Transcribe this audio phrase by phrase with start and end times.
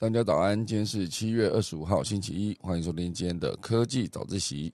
[0.00, 4.72] 大家早安，今天是七月二十五号，星期一，欢迎收听今天的科技早自习。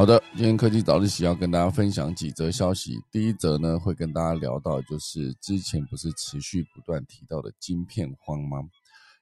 [0.00, 2.98] 好的，今天科技早自习要跟大家分享几则消息。
[3.12, 8.62] 第一则呢，会跟大家聊到，就是之前不是持续不断提到的晶片荒吗？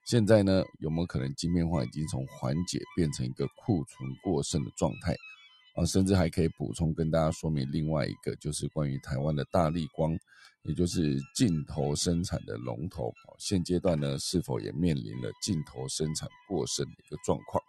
[0.05, 5.11] 现在呢，有没有可能晶片荒已经从缓解变成一个库存过剩的状态？
[5.75, 10.17] 啊，甚至还可以补充跟大家说明另外一个，就是关于台湾的大力光，
[10.63, 17.61] 也就是镜头生产的龙头，现阶段呢，是否也面临了镜头生产过剩的一个状况？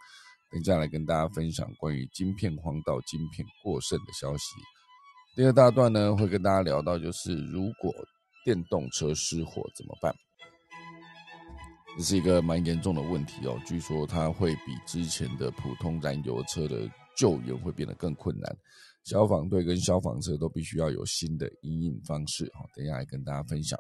[0.52, 4.45] 等下来跟大家分享关于晶片荒到晶片过剩的消息。
[5.36, 7.92] 第二大段呢，会跟大家聊到，就是如果
[8.45, 10.12] 电动车失火怎么办？
[11.97, 13.60] 这是一个蛮严重的问题哦。
[13.66, 18.56] 据说它会比之前的普通燃油车的救援会变得更困难，
[19.05, 22.44] 消防队跟消防车都必须要有新的应应方式。
[22.55, 23.78] 哈，等下来跟大家分享。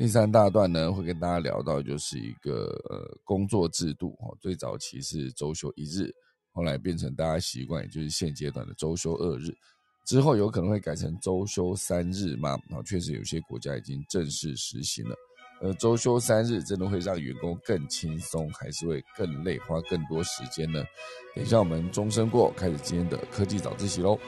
[0.00, 6.10] 第三大段呢，会跟大家聊到，就是一个呃工作制度哦，最早期是周休一日，
[6.52, 9.54] 后来变成大家习惯，也就是现阶段的周休二日，
[10.06, 12.52] 之后有可能会改成周休三日嘛？
[12.70, 15.14] 啊，确实有些国家已经正式实行了。
[15.60, 20.82] 呃，周休三日真的会让员工更轻松，还是会更累，花更多时间呢？
[21.36, 24.18] 等一下我们钟声过，开始今天的科技早自习喽。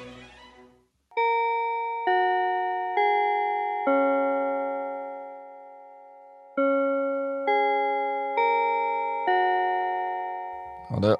[10.93, 11.19] 好的，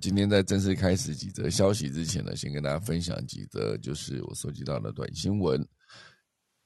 [0.00, 5.62] 今天在正式开始几则消息之前呢，先跟大家分享几则就是我收集到的短新闻。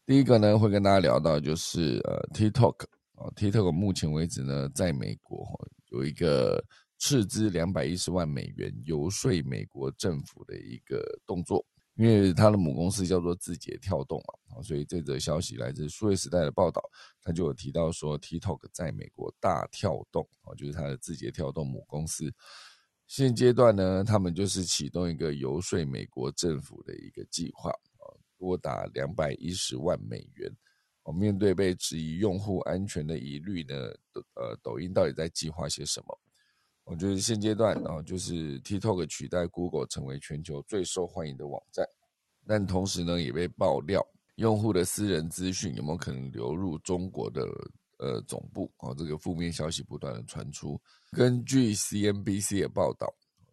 [0.06, 2.84] 第一个呢，会跟大家聊到就是呃，TikTok
[3.16, 5.44] 啊，TikTok 目前为止呢，在美国
[5.90, 6.64] 有一个
[7.00, 11.66] 斥资两百一十万美元游说美国政府的一个动作，
[11.96, 14.32] 因为它的母公司叫做字节跳动啊，
[14.64, 16.82] 所以这则消息来自数位时代的报道，
[17.22, 22.32] 他就有提到说，TikTok 在美国大跳动啊，就是它的字节跳动母公司。
[23.06, 28.08] 现阶段呢，他们就是启动一个游说美国政府的一个计划啊，
[28.38, 30.50] 多达两百一十万美元。
[31.02, 33.74] 哦，面对被质疑用户安全的疑虑呢，
[34.36, 36.18] 呃，抖音到底在计划些什么？
[36.84, 41.86] 我觉得现阶段啊，就是 TikTok 取代 Google 成为全球最受欢迎的网站，
[42.46, 44.06] 但同时呢，也被爆料
[44.36, 47.42] 用户的私人资讯有没有可能流入中国的？
[47.98, 50.78] 呃，总部哦，这个负面消息不断的传出。
[51.12, 53.06] 根据 CNBC 的报道，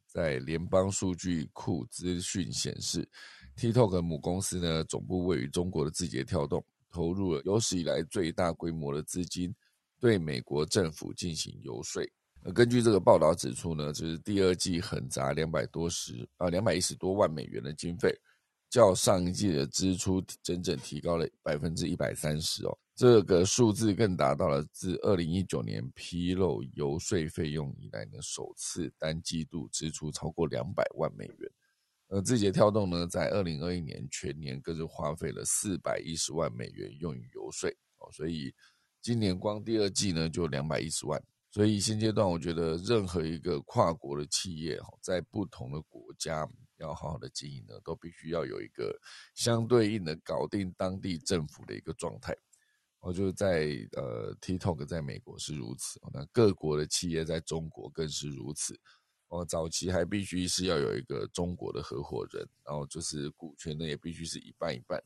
[0.08, 3.08] 在联邦数据库资讯显示
[3.56, 9.54] ，TikTok 母公司呢总部位于中国的字节跳动，投入了有史以来最大规模的资金，
[10.00, 12.04] 对美国政府进行游说。
[12.42, 18.12] 呃，根据这个报道指出呢，就是第二季横砸两百多十啊，两百一十多万美元的经费，
[18.72, 22.78] 较上一季的支出整整提高了百分之一百三十哦。
[22.96, 31.52] 这个数字更达到了自二零一九年披露游说费用以来的首次单季度支出超过两百万美元。
[32.08, 38.54] 而字节跳动呢，在二零二一年全年更是花费了四百一十万美元用于游说哦，所以
[39.02, 41.22] 今年光第二季呢就两百一十万。
[41.50, 46.48] 所以现阶段，我觉得任何一个跨国的企业，在不同的国家
[46.82, 49.00] 要好好的经营呢，都必须要有一个
[49.36, 52.36] 相对应的搞定当地政府的一个状态。
[53.00, 58.80] 我就在呃，TikTok 在美国是如此，那各国的企业在中国更是如此。
[59.30, 65.02] 哦，早期还必须是要有一个中国的合伙人，然后就是股权呢也必须是一半一半，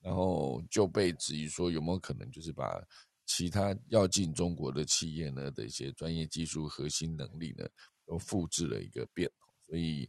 [0.00, 2.80] 然后就被质疑说有没有可能就是把
[3.24, 7.66] 其他要进中国的企业呢的一些专业技术核心能力呢
[8.04, 9.28] 都复制了一个遍，
[9.66, 10.08] 所以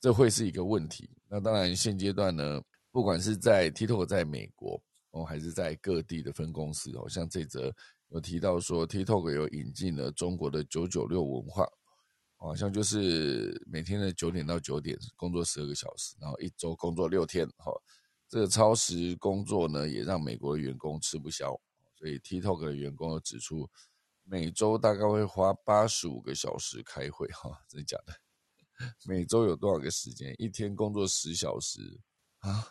[0.00, 1.10] 这会是一个问题。
[1.28, 4.82] 那当然现阶段呢，不管是在 TikTok 在美国。
[5.12, 7.74] 哦，还是在各地的分公司哦，像这则
[8.08, 11.66] 有提到说，TikTok 有引进了中国的九九六文化，
[12.36, 17.72] 好像就是每天的九点到九点工作十二个小时，然后一周工作六天，哈，
[18.28, 21.58] 这个超时工作呢，也让美国的员工吃不消，
[21.96, 23.66] 所以 TikTok 的员工指出，
[24.24, 28.12] 每周大概会花八十五个小时开会，哈，真的假的？
[29.06, 30.34] 每周有多少个时间？
[30.38, 31.80] 一天工作十小时
[32.38, 32.66] 啊？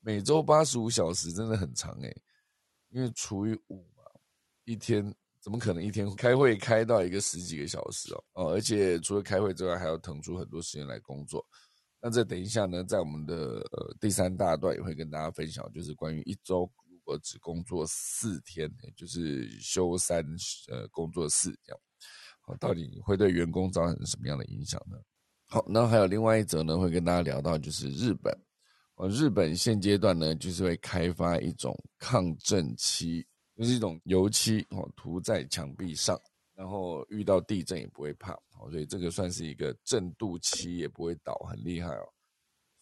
[0.00, 2.22] 每周八十五小时真的很长诶，
[2.88, 4.02] 因为除以五嘛，
[4.64, 8.24] 一天怎么可能一天开会开到一个十几个小时哦？
[8.32, 11.46] 哦，而且除了开会之外，还要腾出很多时间来工作，
[12.00, 16.60] 那这等一下呢，在我们的呃第三大段也会跟大家分享，就是关于一周
[16.90, 20.24] 如果只工作四天，就是休三
[20.68, 21.80] 呃工作四这样，
[22.40, 24.96] 好，到底会对员工造成什么样的影响呢？
[25.52, 28.32] 好，那还有另外一则呢，会跟大家聊到就是日本，
[28.94, 33.26] 呃，日本现阶段呢就是会开发一种抗震漆，
[33.56, 36.16] 就是一种油漆哦，涂在墙壁上。
[36.54, 38.32] 然后遇到地震也不会怕，
[38.70, 42.06] 所以这个算是一个震度漆也不会倒，很厉害哦。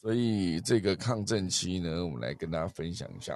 [0.00, 3.34] 所以这个抗震漆呢，我们来跟大家分享一下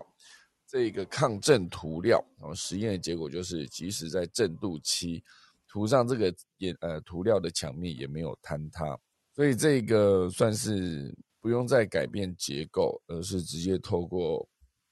[0.68, 2.22] 这个抗震涂料。
[2.38, 5.24] 然后实验的结果就是，即使在震度漆
[5.68, 8.98] 涂上这个颜呃涂料的墙面也没有坍塌，
[9.34, 14.48] 所以这个算是不用再改变结构，而是直接透过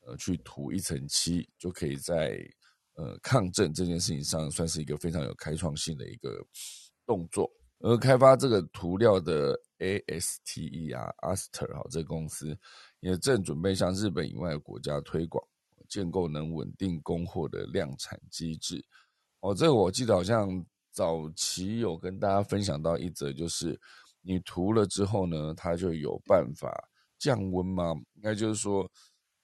[0.06, 2.38] 呃去涂一层漆就可以在。
[2.94, 6.44] 呃，抗震这件事情上算是一个非常有开创性的一个
[7.06, 7.50] 动作。
[7.78, 12.54] 而开发这个涂料的 ASTE 啊，Aster 哈，这公司
[12.98, 15.42] 也正准备向日本以外的国家推广，
[15.88, 18.84] 建构能稳定供货的量产机制。
[19.38, 23.80] 哦，这个我记得好像早期有跟大家分享到一则，就是
[24.22, 26.72] 你涂了之后呢，它就有办法
[27.18, 27.92] 降温吗？
[28.14, 28.90] 应该就是说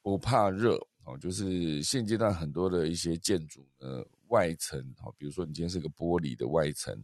[0.02, 0.78] 不怕热。
[1.04, 7.00] 哦，就是现阶段很多的一些建筑呢，外层，哦，比如说你今天是个玻璃的外层，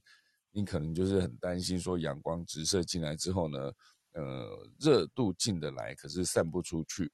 [0.51, 3.73] 你可能就是很担心说阳光直射进来之后呢，
[4.15, 7.13] 呃，热度进得来，可是散不出去。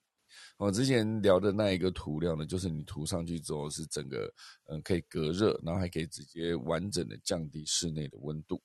[0.56, 4.32] 我之前聊的那一个涂料呢，就是你涂上去之后是整个，
[4.70, 8.62] 嗯，可以隔热，然后还可以直接完整的降低室内的温度。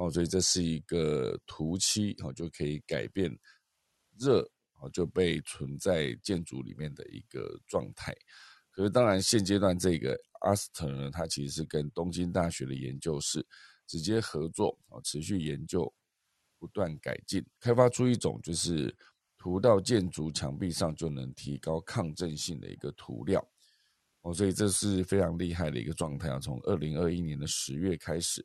[0.00, 3.30] 哦，所以这是一个涂漆，哦，就可以改变
[4.18, 4.50] 热。
[4.82, 8.16] 哦就被存在建筑里面的一个状态，
[8.70, 13.46] 可是当然现阶段这个阿斯特呢，它其实是跟东京大学的研究室
[13.86, 15.92] 直接合作啊，持续研究，
[16.58, 18.96] 不断改进，开发出一种就是
[19.36, 23.46] 涂到建筑墙壁上就能提高抗震性的一个涂料
[24.22, 26.40] 哦，所以这是非常厉害的一个状态啊！
[26.40, 28.42] 从二零二一年的十月开始，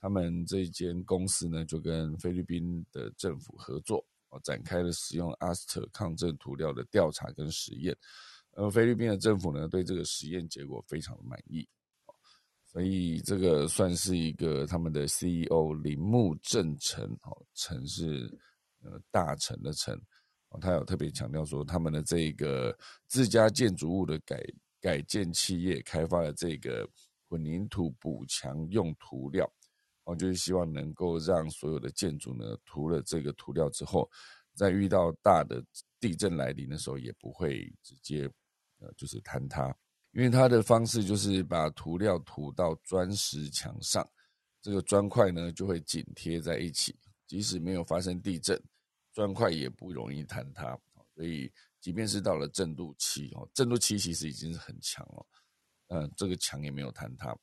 [0.00, 4.04] 他们这间公司呢就跟菲律宾的政府合作。
[4.42, 7.96] 展开了使用阿斯特抗震涂料的调查跟实验，
[8.52, 11.66] 而菲律宾的政府呢对这个实验结果非常的满意，
[12.66, 18.30] 所以这个算是一个他们的 CEO 铃木正成，哦，成是
[18.82, 19.98] 呃大成的成，
[20.60, 22.76] 他有特别强调说他们的这个
[23.06, 24.44] 自家建筑物的改
[24.82, 26.86] 改建企业开发了这个
[27.26, 29.50] 混凝土补强用涂料。
[30.06, 34.08] 我就是希望能够让所有的建筑呢涂了这个涂料之后，
[34.54, 35.60] 在遇到大的
[35.98, 38.30] 地震来临的时候，也不会直接
[38.78, 39.76] 呃就是坍塌，
[40.12, 44.08] 因为它的方式就是把涂料涂到砖石墙上，
[44.62, 48.62] 这个砖块呢就会紧贴在一起，即使没有发生地震，
[49.12, 50.78] 砖块也不容易坍塌。
[51.16, 55.26] 所以即便是到了震度七哦，震度七其实已经是很强了，
[55.88, 57.36] 嗯，这个墙也没有坍塌。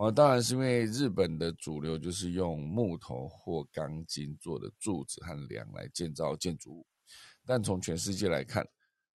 [0.00, 6.86] 哦，当然是因为日本的主流就是用木头或钢筋做的柱子和梁来建造建筑物，
[7.44, 8.66] 但从全世界来看，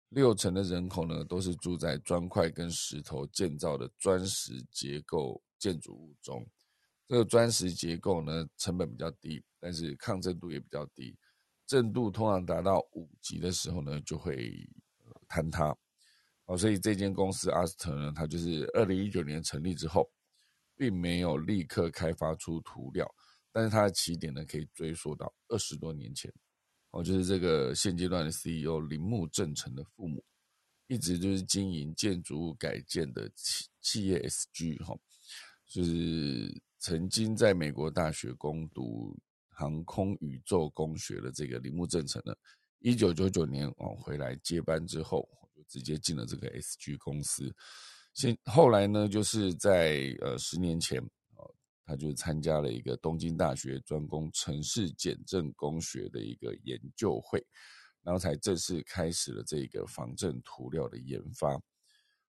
[0.09, 6.49] 六成的人口呢都是住在砖块跟石头建造的砖石结构建筑物中。
[7.07, 11.15] 这个砖石结构呢成本比较低，但是抗震度也比较低，
[11.67, 14.67] 震度通常达到五级的时候呢就会
[15.29, 15.77] 坍塌。
[16.47, 20.11] 哦，所以这间公司阿斯特呢，它就是二零一九年成立之后。
[20.81, 23.07] 并没有立刻开发出涂料，
[23.53, 26.33] 但是它的起点呢，可以追溯到二十多年前。
[26.93, 30.25] 哦，就是这个现阶段的 CEO 铃木正成的父母，
[30.87, 34.99] 一直就是经营建筑物改建的企企业 SG 哈，
[35.67, 39.15] 就是曾经在美国大学攻读
[39.51, 42.35] 航空宇宙工学的这个铃木正成呢，
[42.79, 47.55] 一九九九年哦回来接班之后，就直接进了这个 SG 公司。
[48.13, 51.01] 现后来呢，就是在呃十年前，
[51.37, 51.55] 哦，
[51.87, 57.43] 他就参加了一个东京大学专攻城市减震工学的一个研究会，
[58.03, 61.59] 然后才正式开始了这个防震涂料的研发。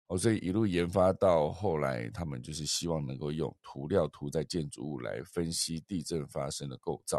[0.08, 7.18] 哦，所以一路研发到后来，他们就是希望能够用涂料涂在建筑物来分析地震发生的构造。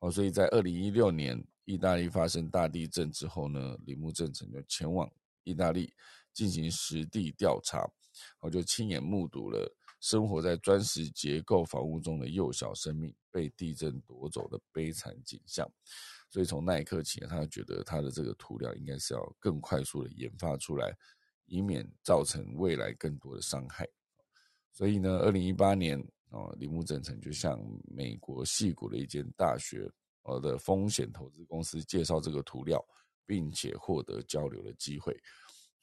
[0.00, 5.10] 哦，所以在二零一六年意大利发生大地震之后呢，铃木正成就前往
[5.44, 5.92] 意大利。
[6.36, 7.90] 进行实地调查，
[8.40, 15.66] 我就亲眼目睹了生活在砖石结构房屋中的幼小生命被地震夺走的悲惨景象。
[16.28, 20.94] 所以从那一刻起，他觉得他的这个涂料应该是要更快速的研发出来，
[21.46, 23.88] 以免造成未来更多的伤害。
[24.72, 29.90] 所以呢，二零一八年哦，铃木正成就向美国戏谷的一间大学
[30.24, 32.84] 呃的风险投资公司介绍这个涂料，
[33.24, 35.18] 并且获得交流的机会，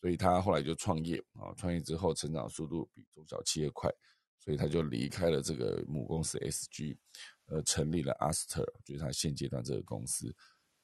[0.03, 3.89] 所以他后来就创业啊，创业之后成长速度比中小企业快，
[4.37, 6.97] 所以他就离开了这个母公司 SG，
[7.45, 10.35] 呃，成立了 Aster，就是他现阶段这个公司。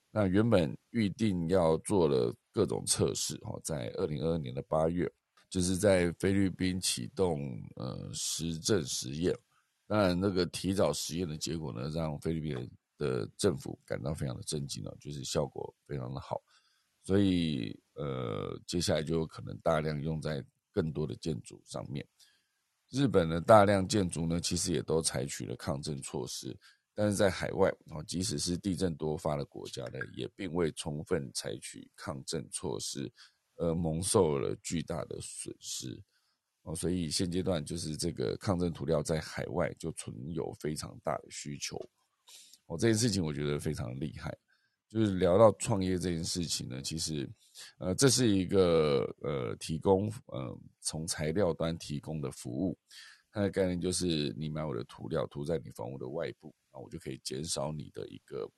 [0.09, 5.11] 那原本预定要做了各种测试哈，在二零二二年的八月，
[5.49, 9.37] 就是在菲律宾启动呃实证实验。
[9.85, 16.41] 当然，那个提早实验的结果呢，让菲律宾的政府感到非常的震惊了，就是效果非常的好，
[17.09, 22.07] 所以呃，接下来就有可能大量用在更多的建筑上面。
[22.91, 26.55] 日本的大量建筑呢，其实也都采取了抗震措施，
[26.93, 33.11] 但是在海外啊，即使是地震多发的国家呢，也并未充分采取抗震措施，
[33.55, 35.99] 而蒙受了巨大的损失。
[36.61, 41.75] 哦，所以现阶段就是这个抗震涂料在海外就存有非常大的需求。
[42.67, 44.37] 哦，这件事情我觉得非常厉害。
[44.89, 47.29] 就是聊到创业这件事情呢，其实，
[47.77, 52.77] 呃，这是一个呃提供呃从材料端提供的服务。
[53.31, 58.49] 它的概念就是，你买我的涂料涂在你房屋的外部，那我就可以减少你的一个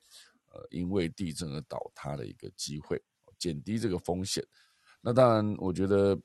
[0.50, 3.00] 呃因为地震而倒塌的一个机会，
[3.38, 4.42] 减低这个风险。
[5.00, 6.18] 那当然，我觉得。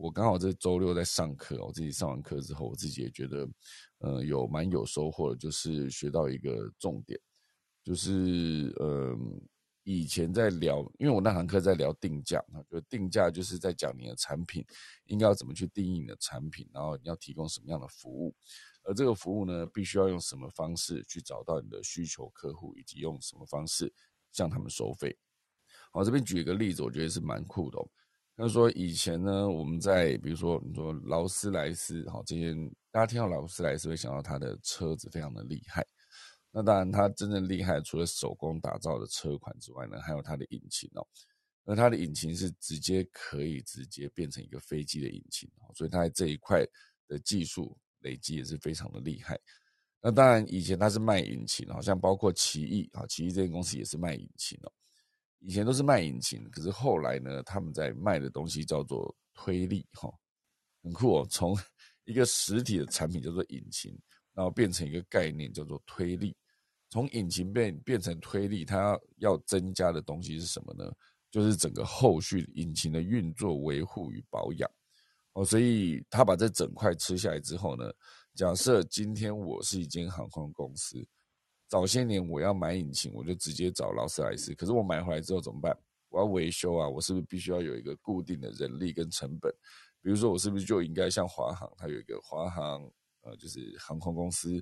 [0.00, 3.48] 我刚好这周六在上课，我自己上完课之后，我自己也觉得，
[3.98, 7.18] 呃，有蛮有收获的，就是学到一个重点，
[7.88, 9.16] 就是呃，
[9.84, 14.62] 以前在聊，因为我那堂课在聊定价啊，就定价就是在讲你的产品
[15.06, 18.34] 应该要怎么去定义你的产品，然后你要提供什么样的服务，
[18.82, 23.90] 而这个服务呢，必须要用什么方式去找到你的需求客户，以及用什么方式
[24.32, 25.16] 向他们收费。
[25.90, 27.78] 好，这边举一个例子，我觉得是蛮酷的。
[28.36, 32.54] 他说：“以前呢，我们在比如说你说劳斯莱斯，好，这些
[32.92, 35.84] 大家听到劳斯莱斯会想到它的车子非常的厉害。
[36.58, 41.06] 那当然，它真正厉害除了手工打造的车款之外呢，还有它的引擎哦。
[41.62, 46.66] 那它的引擎是直接可以直接变成一个飞机的引擎哦，所以它在这一块
[47.06, 49.38] 的技术累积也是非常的厉害。
[50.00, 54.72] 那当然，以前它是卖引擎，好像包括奇异啊，奇异这间公司也是卖引擎哦。”
[55.38, 60.12] 以前都是卖引擎，可是后来呢，他们在卖的东西叫做推力，哈，
[60.82, 61.26] 很酷哦。
[61.30, 61.56] 从
[62.02, 63.96] 一个实体的产品叫做引擎，
[64.34, 66.36] 然后变成一个概念叫做推力。
[66.90, 70.90] 从引擎变变成推力，它要增加的东西是什么呢？
[71.30, 74.70] 就是整个后续引擎的运作、维护与保养。
[75.34, 77.92] 哦，所以他把这整块吃下来之后呢，
[78.34, 81.06] 假设今天我是一间航空公司。
[81.68, 84.54] 早些年我要买引擎，我就直接找劳斯莱斯。
[84.54, 85.76] 可是我买回来之后怎么办？
[86.08, 89.52] 我要维修啊，我是不是必须要有一个固定的人力跟成本？
[90.00, 92.90] 比如说，我是不是就应该像华航，它有一个华航，
[93.28, 94.52] 呃，就是航空公司，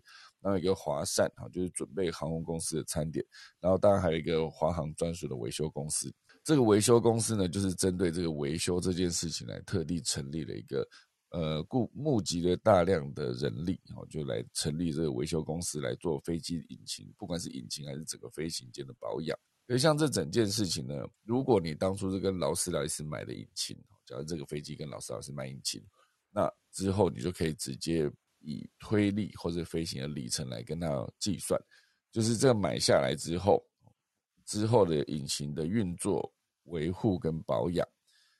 [0.40, 3.24] 然后一个华膳，哈，就是准备航空公司的餐点，
[3.60, 6.12] 然后当然还有一个华航专属的维修公司。
[6.42, 10.86] 这个维修公司呢，就是针对这个维修这件事情来特地成立了一个。
[11.30, 19.36] 呃，雇募集了大量的人力，然后就来成立这个维修公司来做飞机引擎，不管是引擎还是整个飞行间的保养。
[19.66, 20.94] 所以像这整件事情呢，
[21.24, 25.84] 如果你当初是跟劳斯莱斯买的引擎，假如这个飞机跟劳斯莱斯买引擎，
[26.30, 28.08] 那之后你就可以直接
[28.46, 31.60] 以推力或者飞行的里程来跟他计算，
[32.12, 33.60] 就是这个买下来之后，
[34.44, 36.32] 之后的引擎的运作、
[36.64, 37.86] 维护跟保养。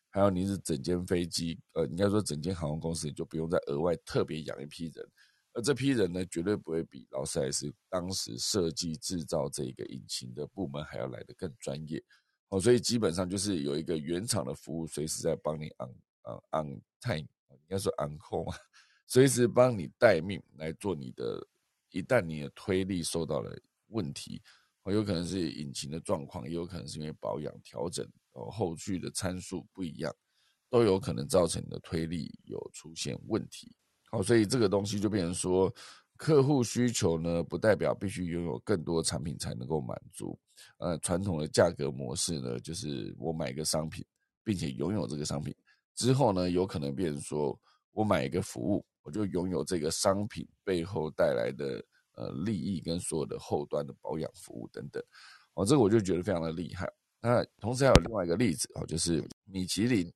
[0.08, 5.06] 还有你是整间飞机，呃，应该说整间航空公司，你就不用再额外特别养一批人，
[5.52, 12.02] 而这批人呢，绝对不会比劳斯莱斯当时设计制造这个引擎的部门还要来得更专业。
[12.48, 18.56] 哦，所以基本上就是有一个原厂的服务，随时在帮你 on 呃 on time，应该说 on call 嘛，
[19.06, 21.46] 随时帮你待命来做你的。
[21.92, 24.42] 一旦你的推力受到了问题，
[24.82, 28.06] 哦，有可能是引擎的状况，也有可能是因为保养调整。
[28.32, 30.14] 哦，后续的参数不一样，
[30.68, 33.74] 都有可能造成你的推力有出现问题。
[34.10, 35.72] 好，所以这个东西就变成说，
[36.18, 40.38] 客户需求呢，不代表必须拥有更多产品才能够满足。
[40.76, 44.04] 呃，传统的价格模式呢，就是我买一个商品，
[44.44, 45.54] 并且拥有这个商品
[45.94, 47.58] 之后呢，有可能变成说
[47.92, 51.80] 我买一个服务，我就拥有这个商品背后带来的
[52.16, 55.00] 呃利益跟所有的后端的保养服务等等。
[55.54, 56.92] 哦，这个我就觉得非常的厉害。
[57.20, 60.12] 那同时还有另外一个例子哦，就是米其林。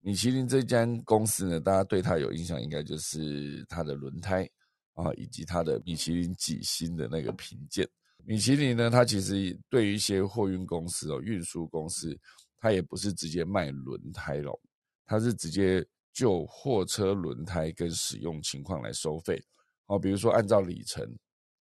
[0.00, 4.48] 米其林这间公司呢，大家对它有印象，应该就是它的轮胎
[4.94, 7.88] 啊，以及它的米其林几星的那个评鉴。
[8.24, 12.18] 米其林呢，它其实对于一些货运公司哦，运输公司，
[12.58, 14.60] 它也不是直接卖轮胎咯，
[15.06, 19.38] 它是直接就货车轮胎跟使用情况来收费
[19.84, 19.98] 哦。
[19.98, 21.04] 比如说按照里程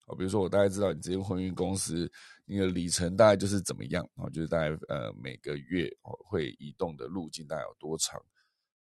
[0.05, 2.07] 哦，比如说我大概知道你这间婚运公司，
[2.45, 5.89] 你的里程大概就是怎么样啊，就是大概呃每个月
[6.29, 8.23] 会移动的路径大概有多长，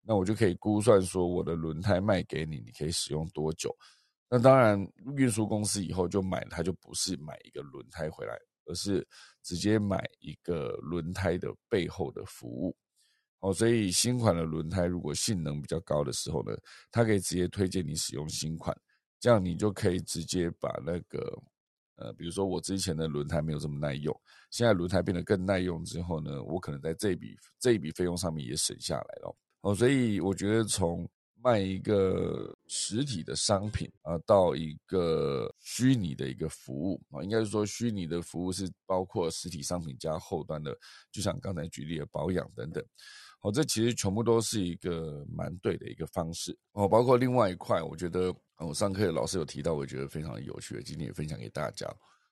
[0.02, 3.74] 那我就可以估算说我的轮胎卖给你，你可以使用多久。
[4.30, 4.86] 那当然，
[5.16, 9.08] 运输公司以后就买，它就不是买一个轮胎回来，而是
[9.42, 12.76] 直接买一个轮胎的背后的服务。
[13.42, 16.56] 哦，所以新款的轮胎如果性能比较高的时候呢，
[16.92, 18.76] 它可以直接推荐你使用新款，
[19.20, 21.42] 这样你就可以直接把那个，
[21.96, 24.16] 呃，比如说我之前的轮胎没有这么耐用，
[24.52, 29.36] 现在轮胎变得更耐用之后呢，我可能在这笔这一笔费用上面也省下来了。
[29.62, 31.10] 哦，所以我觉得从
[31.44, 40.78] 卖一个实体的商品啊，到一个虚拟的一个服务啊，应该是说虚拟的服务是包括实体商品加后端的，
[41.12, 42.86] 就像刚才举例的保养等等。
[43.42, 46.88] 哦，这其实全部都是一个蛮对的一个方式哦。
[46.88, 51.88] 包括另外一块，我觉得我上课老师有提到，我觉得非常有趣的，今天也分享给大家。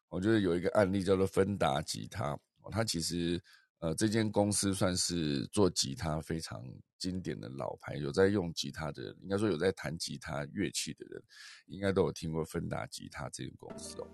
[0.10, 2.40] 我觉得有一个案例叫做芬达吉他，
[2.72, 3.42] 它其实。
[3.82, 6.62] 呃，这间公司算是做吉他非常
[6.98, 11.24] 经典的老牌，有在用吉他的人，应该说有在弹吉他乐器的人，
[11.68, 14.08] 应该都有听过芬达吉他这间公司哦。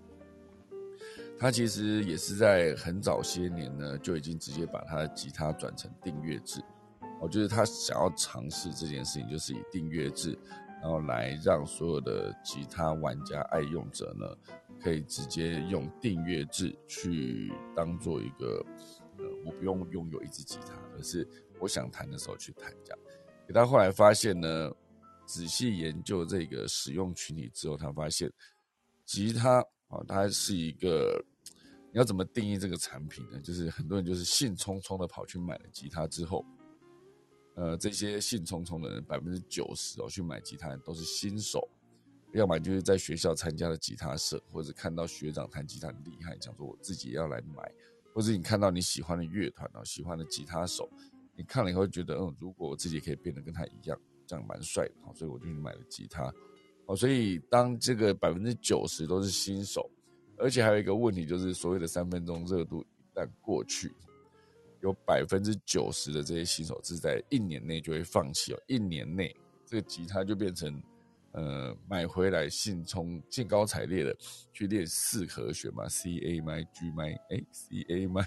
[1.36, 6.62] 他其实也是在很早些年呢，就已经直接把他的吉他转成订阅制。
[7.20, 10.38] 我觉得他想要尝试这件事情，就是以订阅制，
[10.80, 14.26] 然后来让所有的吉他玩家、爱用者呢，
[14.80, 18.64] 可以直接用订阅制去当做一个。
[19.18, 21.26] 呃，我不用拥有一支吉他，而是
[21.58, 22.70] 我想弹的时候去弹。
[22.84, 22.98] 这样，
[23.48, 24.70] 可他后来发现呢，
[25.24, 28.30] 仔细研究这个使用群体之后，他发现
[29.06, 31.18] 吉他啊，它是一个
[31.90, 33.40] 你要怎么定义这个产品呢？
[33.40, 36.44] 就是很多人就是兴冲冲的跑去买了吉他之后，
[37.56, 41.68] 呃，这些兴冲冲的人百分之九十哦去买吉他都是新手，
[42.32, 47.70] 要么就是在学校参加了吉他社，或者看到学长弹吉他很厉害，想说我自己要来买。
[48.14, 50.88] 或者你看到你喜欢的乐团哦，喜欢的吉他手，
[51.34, 56.32] 你看了以后觉得，嗯，如果我自己可以变得跟他一样，这样蛮帅的哦，所以我就去买了吉他。
[56.86, 59.90] 哦，所以当这个百分之九十都是新手，
[60.38, 63.94] 而且还有一个问题就是，所谓的三分钟热度一旦过去，
[64.86, 69.34] 有百分之九十的这些新手是在一年内就会放弃哦，一年内
[69.66, 70.82] 这个吉他就变成。
[71.32, 74.16] 呃，买回来兴冲兴高采烈的
[74.54, 78.22] 去练四和弦嘛，C A M G M 哎，C A M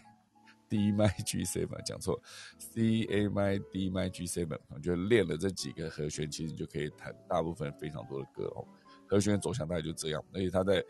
[0.69, 2.22] D M G seven 讲错
[2.60, 8.63] ，C A M D M G seven，我觉得练了这几个和弦，其实就可以弹大部分非常多的歌哦。
[9.08, 10.86] 和弦走向大概就这样，而且他在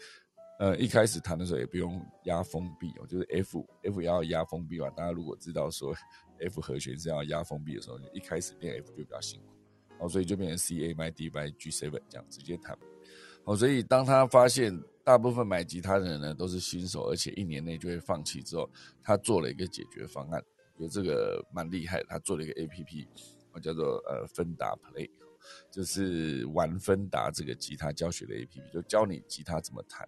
[0.60, 4.90] 呃一开始弹的时候也不用压封闭哦，就是 F F 要压封闭嘛。
[4.90, 5.96] 大家如果知道说
[6.40, 9.48] F 和弦是要压封闭的时候，一开始练 F 就比较辛苦。
[10.00, 12.78] 哦，所以就变成 C A M D by G seven 这样直接弹。
[13.46, 18.70] 哦，所以当他发现大部分买吉他的人呢都是新手，而且一年内就会放弃之后，
[19.02, 20.42] 他做了一个解决方案，
[20.78, 22.04] 觉得这个蛮厉害。
[22.04, 23.08] 他做了一个 A P P，
[23.62, 25.10] 叫做呃芬达 Play，
[25.72, 30.08] 就是玩芬达这个吉他教学的 A P P，就教你吉他怎么弹。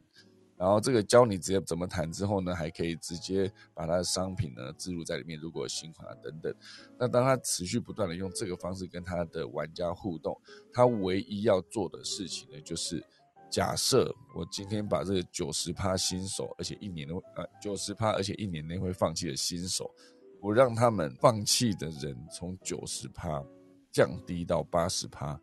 [0.62, 6.54] 然后这个教你直接怎么弹之后呢，还可以直接把它的商品呢置入在里面，如果有新款啊等等。
[7.00, 10.40] 那当他持续不断的用这个方式跟他的玩家互动，
[10.72, 13.04] 他唯一要做的事情呢，就是
[13.50, 19.92] 假设我今天把这个九十趴新手，而且一年的呃九十趴，而且一年内会放弃的新手，
[20.40, 23.44] 我让他们放弃的人从九十趴
[23.92, 25.42] 降低到八十趴，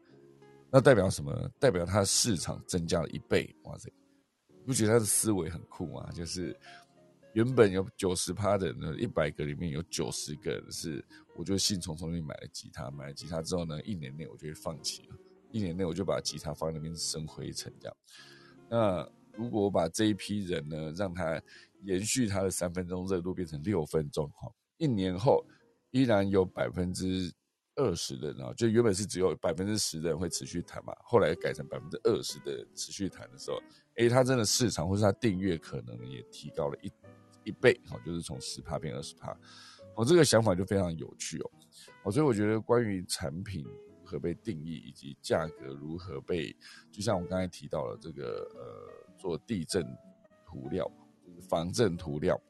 [0.70, 1.50] 那代表什么呢？
[1.58, 3.92] 代表他的市场增加了一倍，哇塞！
[4.68, 6.10] 不觉得他的思维很酷吗？
[6.12, 6.54] 就是
[7.32, 11.02] 原本有九十趴的人，一百个里面有九十个人是，
[11.34, 15.16] 我就兴冲冲去买了吉他，买了吉他之后呢，一年内我就会放弃了，
[15.50, 17.96] 一年内我就把吉他放在那边生灰尘这样。
[18.68, 21.42] 那如果我把这一批人呢，让他
[21.84, 25.42] 延续他的三分钟热度变成六分钟，哈，一年后
[25.92, 27.32] 依然有百分之。
[27.80, 33.62] 二十的人啊，就原本是只有百分之十的人会持续弹嘛，后来改成百分之二十的持续弹的时候，
[33.98, 36.90] 诶，他真的市场或是他订阅可能也提高了一
[37.44, 39.30] 一倍，哦，就是从十趴变二十趴，
[39.94, 41.50] 哦，这个想法就非常有趣哦，
[42.04, 46.54] 哦，所以我觉得关于产品如何被定义以及价格如何被，
[46.90, 49.84] 就像我刚才提到了这个呃，做地震
[50.46, 50.90] 涂料，
[51.48, 52.40] 防震涂料，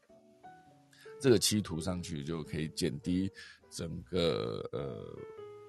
[1.21, 3.31] 这个漆涂上去就可以减低。
[3.71, 5.15] 整个呃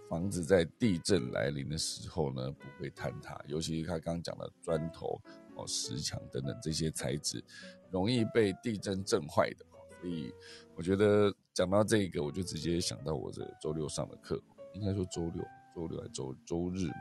[0.10, 5.22] 房子在地震来临的时候呢，不会坍塌，尤其是他刚刚讲的砖头、
[5.60, 7.44] 哦石墙等等这些材质，
[7.92, 9.66] 容易被地震震坏的。
[10.02, 10.34] 所以
[10.76, 14.42] 我觉得讲到这个，我就直接想到我这周六上的课，
[14.74, 15.44] 应该说周六、
[15.76, 16.94] 周六还周周日嘛，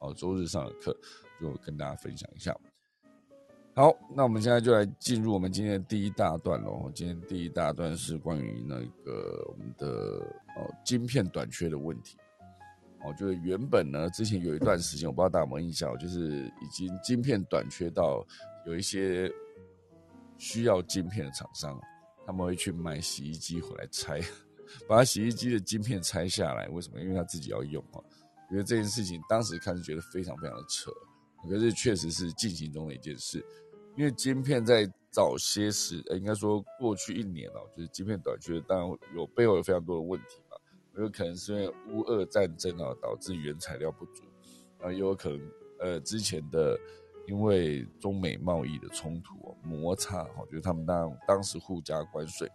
[0.00, 0.96] 哦周日上的课
[1.40, 2.56] 就跟大家分享一下。
[3.74, 6.88] 好，那我们现在就来进入我们今天的第一大段喽。
[6.94, 9.86] 今天第一大段是关于那个我们的
[10.56, 12.16] 呃晶片短缺的问题。
[13.04, 18.26] 哦，就是原本呢，之前有一段时间，我不知道大家有没有印象，就是已经晶片短缺到
[18.66, 19.30] 有一些
[20.38, 21.80] 需要晶片的厂商，
[22.26, 24.20] 他们会去买洗衣机回来拆，
[24.88, 26.66] 把洗衣机的晶片拆下来。
[26.68, 27.00] 为什么？
[27.00, 28.00] 因为他自己要用啊。
[28.50, 30.90] 觉得这件事情当时看是觉得非常非常的扯，
[31.48, 33.44] 可是确实是进行中的一件事。
[33.96, 40.38] 因为晶片在早些时，呃，应该说过去一年哦，就是晶片短缺，当然有背后有非常多的问题。
[40.96, 44.22] 有可能是因为乌俄战争啊，导致原材料不足，
[44.78, 46.78] 然后也有可能，呃，之前的
[47.26, 52.48] 因为中美贸易的冲突摩擦，哈，就是他们当当时互加关税，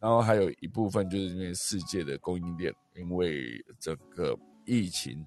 [0.00, 5.24] 然后还有一部分就是因为世界的供应链，因为整个疫情。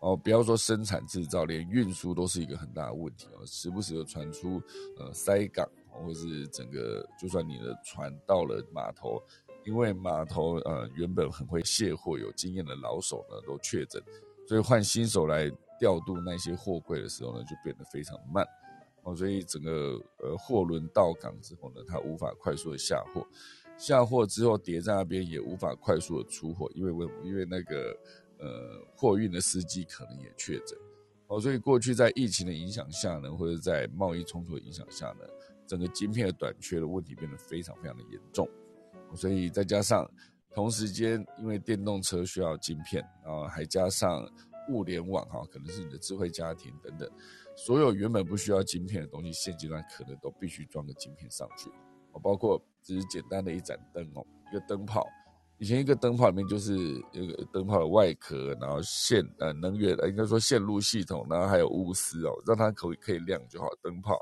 [0.00, 4.62] 哦，不要说生产制造，连运输都是一个很大的问题哦，时不时的传出
[4.96, 9.20] 呃塞港，或是整个就算你的船到了码头，
[9.68, 14.02] 因为码头呃原本很会卸货、有经验的老手呢都确诊，
[14.46, 18.46] 所以换新手来调度那些货柜的时候呢，就变得非常慢。
[19.02, 23.26] 哦，所以整个呃货轮到港之后呢，它无法快速的下货，
[23.76, 27.94] 下货之后叠在那边也无法快速的出货，因为为因为那个。
[28.40, 30.78] 呃，货运的司机可能也确诊，
[31.26, 35.26] 哦，所以过去在疫情的影响下呢，或者在贸易冲突的影响下呢，
[35.66, 38.48] 整个晶片的短缺的问题变得非常非常的严重，
[39.14, 40.08] 所以再加上
[40.54, 44.26] 同时间，因为电动车需要晶片，然后还加上
[44.70, 47.10] 物联网哈，可能是你的智慧家庭等等，
[47.56, 51.70] 所有原本不需要晶片的东西，现阶段可能都必须装个晶片上去，
[52.12, 55.06] 哦，包括只是简单的一盏灯哦，一个灯泡。
[55.60, 56.76] 以前一个灯泡里面就是
[57.10, 63.68] 一个灯泡的外壳，然后线呃能源呃应该说线路系统，然后还有钨丝哦，让它可以可以亮就好。
[63.82, 64.16] 灯泡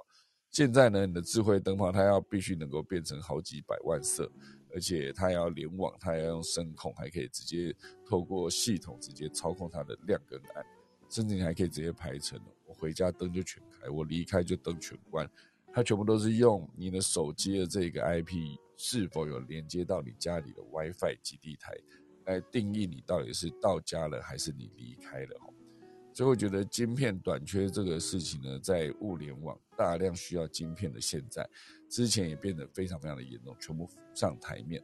[0.50, 4.30] 现在呢，你的智慧灯泡它要必须能够变成好几百万色，
[4.76, 10.66] 而且它要联网，它要用声控，还可以直接透过系统直接操控它的亮跟暗，
[11.08, 15.26] 甚至你还可以直接排成我回家灯就全开，我离开就灯全关，
[15.72, 18.58] 它全部都是用你的手机的这个 IP。
[18.78, 21.74] 是否有连接到你家里的 WiFi 基地台，
[22.26, 25.40] 来定义你到底是到家了还是你离开了？
[26.12, 31.48] 所以我觉得晶片短缺这个事情呢，在物联网大量需要晶片的现在，
[31.88, 34.82] 之前也变得非常非常的严重，全部上台面。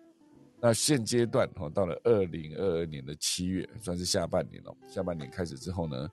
[0.61, 4.76] 那现阶段哈，到了二零二二年的七月，算是下半年了。
[4.87, 6.09] 下半年开始之后呢，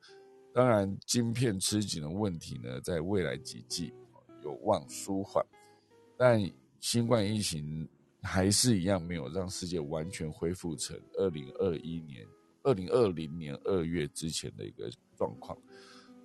[0.53, 3.93] 当然晶片吃紧的问题呢，在未来几季
[4.43, 5.45] 有望舒缓，
[6.17, 6.41] 但。
[6.81, 7.85] 新冠疫情
[8.21, 12.25] 还是一样没有让世界完全恢复成二零二一年、
[12.63, 15.57] 二零二零年二月之前的一个状况。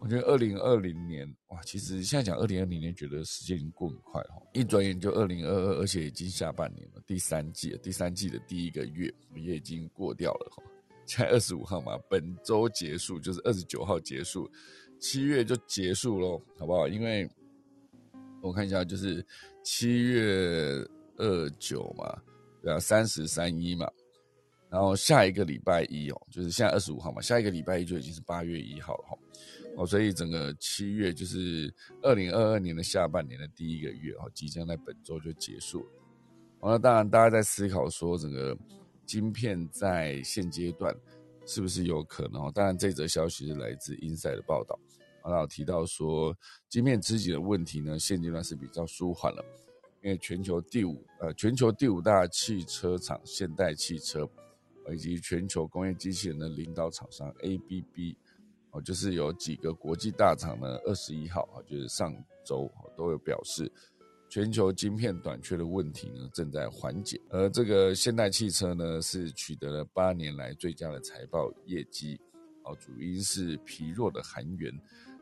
[0.04, 10.62] 我觉得二零二零年哇，其实现在讲二零二零年，觉得时间已经过很快哈，一转眼就二零二二，而且已经下半年了，第三季了，第三季的第一个月也已经过掉了哈。
[11.06, 14.46] 现在二十五号嘛，本周结束就是二十九号结束，
[15.00, 16.86] 七月就结束喽，好不好？
[16.86, 17.26] 因为
[18.42, 19.24] 我看一下，就是
[19.62, 20.86] 七月
[21.16, 22.14] 二九嘛，
[22.62, 23.90] 对啊，三十三一嘛，
[24.68, 29.18] 然后下一个礼拜一哦，就是现在二十五号嘛，下一个礼拜一就已经是八月一号了哈，
[29.76, 35.86] 哦所以整个七月就是二零二二年的下半年的第一个月哦，即将在本周就结束了。
[36.62, 38.56] 那当然，大家在思考说，整个
[39.04, 40.94] 晶片在现阶段
[41.44, 42.50] 是不是有可能？
[42.52, 44.78] 当然，这则消息是来自英赛的报道。
[45.22, 46.34] 然后提到说，
[46.68, 49.44] 晶片自己的问题呢，现阶段是比较舒缓了，
[50.02, 54.26] 因为全球第五呃全球第五大汽车厂现代汽车，
[54.90, 58.16] 以及全球工业机器人的领导厂商 ABB，
[58.74, 63.70] 哦，就是有几个国际大厂呢，二十一号啊，就是上周都有表示，
[64.28, 72.20] 全球晶片短缺的问题呢正在缓解，而这个现代汽车呢是取得了八年来最佳的财报业绩，
[72.64, 74.72] 哦，主因是疲弱的韩元。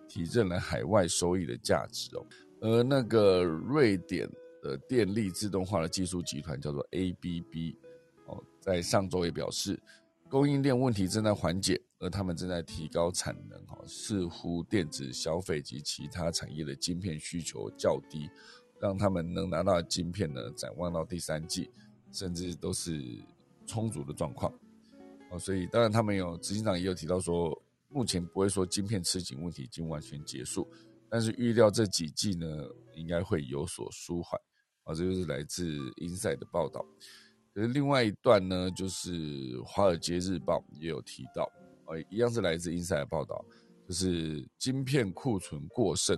[0.08, 2.26] 提振了海外收益的价值哦，
[2.60, 4.28] 而那个瑞典
[4.62, 7.74] 的电力自动化的技术集团叫做 ABB
[8.26, 9.80] 哦，在上周也表示，
[10.28, 18.28] 供应链问题正在缓解，而他们正在提高产能哦，似乎电子消费及其他产业的晶片需求较低，
[18.78, 21.70] 让他们能拿到晶片呢，展望到第三季，
[22.10, 23.02] 甚至都是
[23.64, 24.52] 充足的状况
[25.30, 27.56] 哦，所以当然他们有执行长也有提到说。
[27.94, 30.66] 目前不会说晶片吃紧问题已经完全结束，
[31.10, 34.40] 但是预料这几季呢应该会有所舒缓
[34.84, 36.82] 啊，这就是来自英赛的报道。
[37.52, 39.12] 可是另外一段呢，就是
[39.62, 41.46] 《华尔街日报》也有提到，
[42.10, 43.44] 一样是来自英赛的报道，
[43.88, 46.16] 就是晶片库存过剩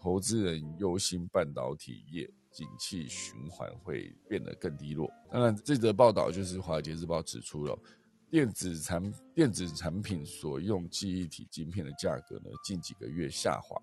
[0.00, 5.10] 投资人忧心半导体业景气循环会变得更低落。
[5.30, 7.78] 当然，这则报道就是《华尔街日报》指出了
[8.30, 13.80] 电子产电子产品所用记忆体晶片的价格呢，近几个月下滑。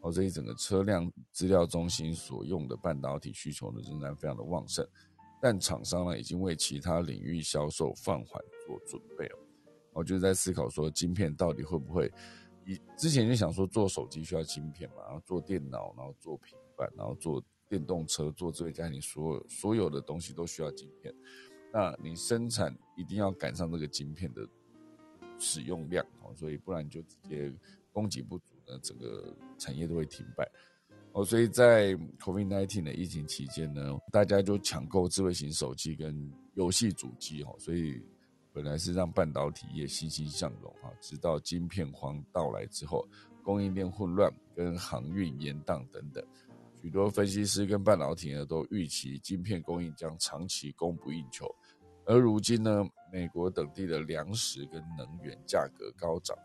[0.00, 4.84] 哦，这一整个车辆资料中心所用的半导体需求呢，仍然非常的旺盛，
[5.40, 9.38] 但厂商呢，已经为其他领域销售放缓做准备了。
[9.92, 12.10] 我就在思考说，晶片到底会不会？
[12.64, 21.12] 以之前就想说，做手机需要晶片嘛，然后做电脑，然后做平板，然后做电动车，做智慧家庭，所有所有的东西都需要晶片。
[21.72, 24.46] 那你生产一定要赶上这个晶片的
[25.38, 27.52] 使用量哦，所以不然就直接
[27.90, 28.54] 供给不足。
[28.64, 30.48] 那整个产业都会停摆
[31.10, 38.00] 哦，所以在 COVID-19 的疫情期间呢，大家就抢购智慧型手机跟游戏主机哦，所以
[38.52, 43.06] 本来是让半导体业欣欣向荣啊，直到晶片荒到来之后，
[43.42, 46.24] 供应链混乱跟航运延宕等等，
[46.82, 51.46] 许多分析师跟半导体呢都预期晶片供应将长期供不应求，
[52.04, 56.36] 而如今呢，美国等地的粮食跟能源价格高涨。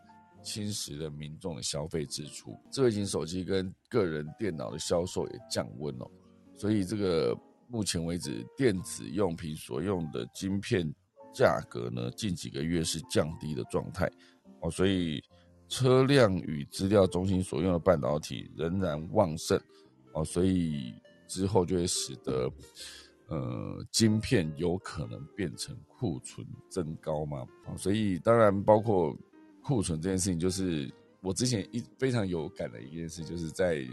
[0.43, 6.10] 侵蚀了民众的消费支出，智慧型手机跟个人电脑的销售也降温了，
[6.56, 7.36] 所以这个
[7.67, 10.93] 目前为止电子用品所用的晶片
[11.38, 14.12] 价格呢，近几个月是降低的状态。
[14.62, 15.23] 哦，所以
[15.67, 19.60] 车辆与资料中心所用的半导体仍然旺盛。
[20.13, 20.93] 哦，所以
[21.28, 22.52] 之后就会使得
[23.28, 27.45] 呃晶片有可能变成库存增高嘛，
[27.78, 29.15] 所以当然包括。
[29.63, 33.86] 库存这件事情，就是我之前一非常有感的一件事，就是在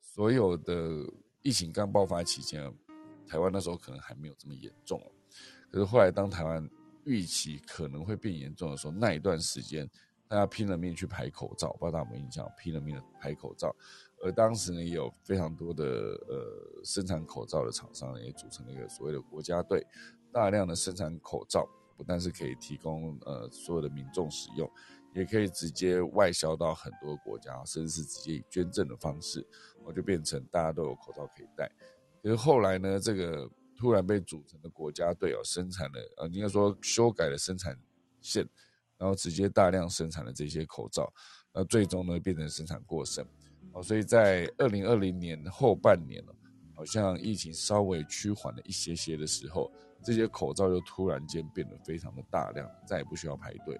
[0.00, 1.04] 所有的
[1.42, 2.72] 疫情刚爆发期间，
[3.26, 5.02] 台湾那时候可能还没有这么严重
[5.70, 6.68] 可是后来当台湾
[7.04, 9.88] 预期可能会变严重的时候，那一段时间
[10.28, 12.50] 大家拼了命去排口罩，不知道有没有印象？
[12.58, 13.74] 拼了命的排口罩，
[14.22, 19.86] 而当时呢，也有非常多的呃生产口罩的厂商也组成了一个所谓的国家队，
[20.32, 24.70] 大量的生产口罩，不但是可以提供呃所有的民众使用。
[25.12, 29.44] 也可以直接外销到很多国家，甚至是直接以捐赠的方式，
[29.84, 31.68] 我就变成大家都有口罩可以戴。
[32.22, 37.74] 可是后来呢，这个突然被组成的国家队哦，生产了呃，应该说修改了生产
[38.20, 38.46] 线，
[38.98, 41.10] 然后直接大量生产了这些口罩，
[41.50, 43.24] 那最终呢变成生产过剩
[43.72, 46.34] 哦，所以在二零二零年后半年了，
[46.76, 49.72] 好像疫情稍微趋缓了一些些的时候。
[50.02, 53.78] 这些口罩又突然间变得非常的大量，再也不需要排队。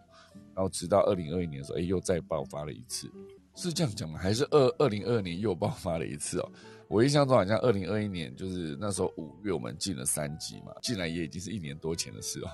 [0.54, 3.10] 然后直到二零二一年的时候，哎，又再爆发了一次，
[3.54, 4.18] 是这样讲吗？
[4.18, 6.52] 还是二二零二年又爆发了一次哦？
[6.88, 12.50] 我印象中好像二零二一年就是那时候五月我们进了三级嘛，进来也已经是一年多前的事了。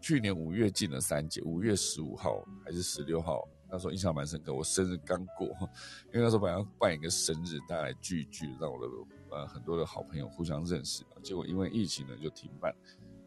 [0.00, 4.54] 去年五月进了三级，五月十五号还是十六号，那时候印象蛮深刻。
[4.54, 5.48] 我生日刚过，
[6.14, 8.86] 因为那时候本来要办一个生日，大家来聚一聚，让我的
[9.30, 11.04] 呃很多的好朋友互相认识。
[11.22, 12.74] 结果因为疫情呢，就停办。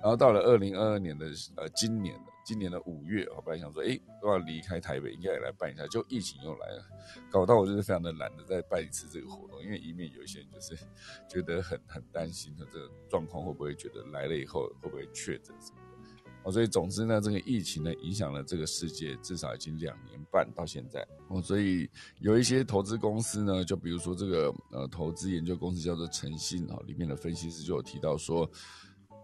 [0.03, 6.85] 然后到了二零二二年的呃今年的今年的五月，我本来想说，哎，都要离开台北，应该也来办一下，就疫情又来了，
[7.31, 10.77] 搞到我就是非常的懒得再办一次这个活动，因为以免有一些人就是
[11.25, 21.89] 觉得很很担心的这个状况会不会觉得来了以后会不会确诊什么的，哦，所以总之呢，这个疫情呢影响了这个世界至少已经两年半到现在，哦，所以
[22.19, 28.51] 有一些投资公司呢，就比如说这个呃投资研究公司叫做诚信啊，里面的分析师就有提到说。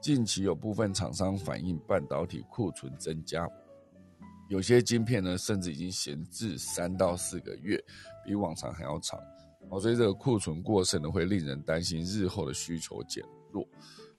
[0.01, 3.47] 近期有部分厂商反映半导体库存增加，
[4.47, 7.77] 有些晶片呢甚至已经闲置三到四个月，
[8.25, 9.19] 比往常还要长。
[9.69, 13.67] 哦，所以这个库存过剩呢，会令人担心日后的需求减弱，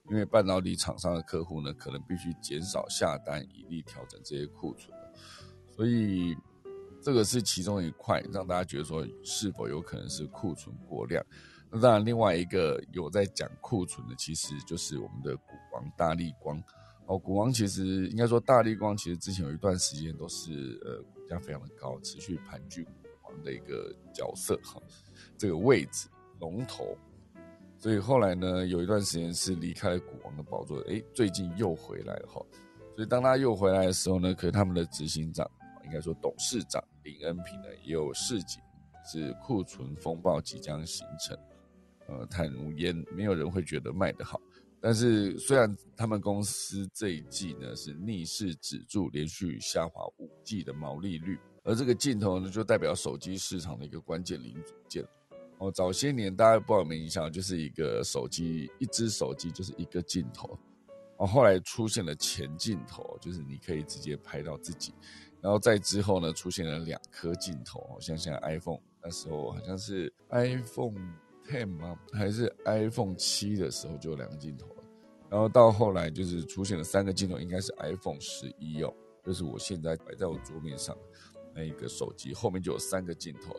[0.09, 4.95] 因为半导体厂商的客户呢，可能必须减少下单，以利调整这些库存。
[5.75, 6.37] 所以
[7.01, 11.25] 这个是其中一块，让大家觉得说是否有可能是库存过量。
[11.71, 16.61] 那当然，另外一个有在讲库存的，其实就是我们的股王大力光。
[17.05, 22.91] 哦，股王其实应该说大力光，其实之前有一段时间都是呃股价非常的高，持续盘踞股
[23.23, 24.81] 王的一个角色哈，
[25.37, 26.97] 这个位置龙头。
[27.77, 32.45] 所以后来呢，有一段时间是离开了股王的宝座，诶，最近又回来了哈。
[32.95, 35.49] 所以当他又回来的时候呢，可是他们的执行长，
[35.85, 38.61] 应该说董事长林恩平呢，也有事情，
[39.05, 41.37] 是库存风暴即将形成。
[42.11, 44.39] 呃，坦如烟，没有人会觉得卖得好。
[44.81, 55.05] 但是，虽然他们公司这一季呢是逆势止住连续下滑五季的毛利率，而这个镜头呢就代表手机市场的一个关键零组件。
[55.59, 60.57] 哦，早些年大家不知道有没有印象，就是一个手机，一只手机就是一个镜头。
[61.17, 64.93] 哦，后来出现了前镜头，就是你可以直接拍到自己。
[65.39, 70.97] 然后再之后呢，出现了两颗镜头，像现在 iPhone 那时候好像是 iPhone
[71.51, 71.99] Ten 吗？
[72.13, 74.83] 还是 iPhone 七的时候就有两个镜头了。
[75.29, 78.93] 然后到后来就是出现了三个镜头，应该是 iPhone 十一哦，
[79.25, 80.95] 就是我现在摆在我桌面上
[81.53, 83.55] 那一个手机后面就有三个镜头，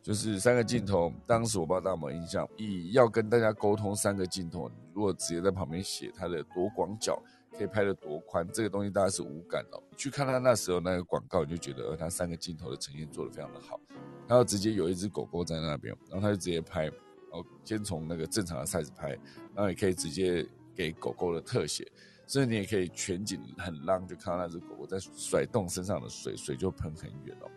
[0.00, 1.12] 就是三个镜头。
[1.26, 7.20] 当时我不知道大家有没有印象，以要跟大家沟通三个镜头，如果直接在旁边写它的多广角。
[7.54, 9.78] 可以拍的多宽，这个东西大家是无感的。
[9.94, 13.78] 去看他那时候那个广告，你就觉得，呃，他三个镜头的呈现做的非常的好。
[14.26, 16.90] 然后直接有一只狗狗在那边，然后他就直接拍，
[17.32, 19.08] 然后先从那个正常的 size 拍，
[19.54, 21.90] 然后也可以直接给狗狗的特写，
[22.26, 27.50] 甚至你也可以全景很浪，就看到那只狗狗在甩动身上的水，水就喷很远哦。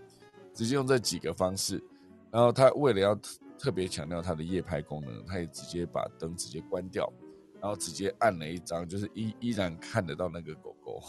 [0.54, 1.84] 直接用这几个方式，
[2.32, 3.14] 然后他为了要
[3.60, 7.12] 特别强调它的夜拍功能，他也直接把灯直接关掉。
[7.62, 11.02] 然后直接按了一张，就是依依然看得到那个狗狗，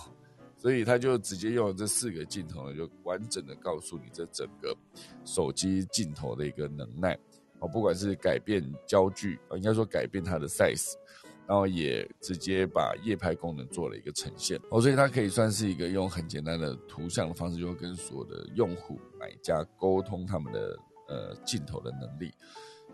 [0.57, 4.75] 所以他就直接用了这四个镜头呢，就完整的告诉你这整个
[5.23, 7.19] 手机镜头的一个能耐
[7.61, 10.95] 哦，不管是改变焦距，应该说改变它的 size，
[11.47, 22.33] 然后也直接把夜拍功能做了一个呈现哦，所以它可以算是一个用很简单的图像的方式，就跟所有的用户买家沟通他们的呃镜头的能力。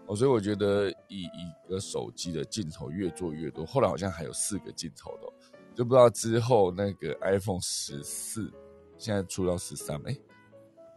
[0.06, 5.32] 哦，所以我觉得以一个手机的镜头越做越多，后来好像还有四个镜头的，
[5.76, 8.52] 就不知道之后那个 iPhone 十四
[8.98, 10.16] 现在出到十三，哎，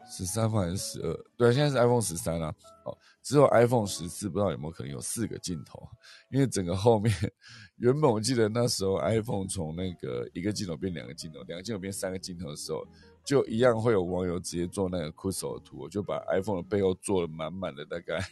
[0.08, 1.26] 十三还是十二？
[1.36, 2.54] 对，现在是 iPhone 十三啊。
[2.86, 5.82] 哦，只有 iPhone 十四不知道有没有可能有四个镜头，
[6.30, 7.12] 因为整个后面
[7.78, 12.86] 原本我记得那时候 iPhone 从那个一个镜头变两个镜头，两个镜头变三个镜头的时候，
[13.26, 18.24] 就一样会有网友直接做那个酷手图，就把 iPhone 的背后做了满满的大概。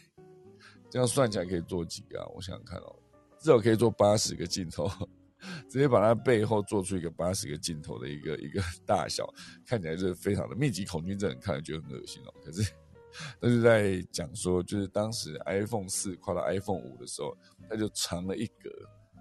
[0.88, 2.20] 这样算起来可以做几个？
[2.20, 2.26] 啊？
[2.32, 2.94] 我想想看哦，
[3.40, 4.88] 至少可以做八十个镜头，
[5.74, 9.28] 直接把它背后做出一个八十个镜头的一个一个 大小，
[9.66, 12.32] 看起来就是非常的密集恐惧症，看了觉得很恶心哦。
[12.44, 12.72] 可是，
[13.40, 17.36] 但是在讲说，就是当时 iPhone 四跨到 iPhone 五的时候，
[17.68, 18.70] 它就长了一格，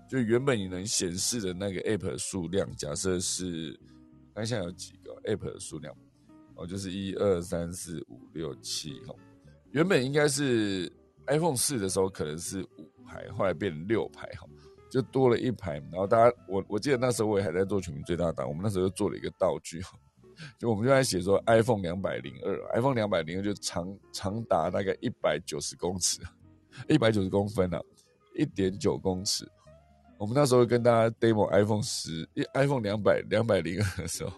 [0.07, 3.75] 就原本你能显示的那个 App 数量，假设是
[4.35, 5.91] 看现在有几个 App 的数量，
[6.53, 9.15] 哦，就是一二三四五六七哈，
[9.71, 10.93] 原本应该是。
[11.27, 14.45] iPhone 四的时候可能是五排，后来变六排哈，
[14.93, 15.73] 就多了一排。
[15.91, 19.81] 然后大家，我我记得那时候我也还在做全民最大档，我们那时候就做了一个道具，
[20.59, 26.21] 就我们就在写说 iPhone 两百零二，iPhone 两百零二就长长达大概一百九十公尺，
[26.87, 27.81] 一百九十公分啊，
[28.35, 29.49] 一点九公尺。
[30.19, 34.31] 我们那时候跟大家 demo iPhone 十一，iPhone 两百两百零二的时候。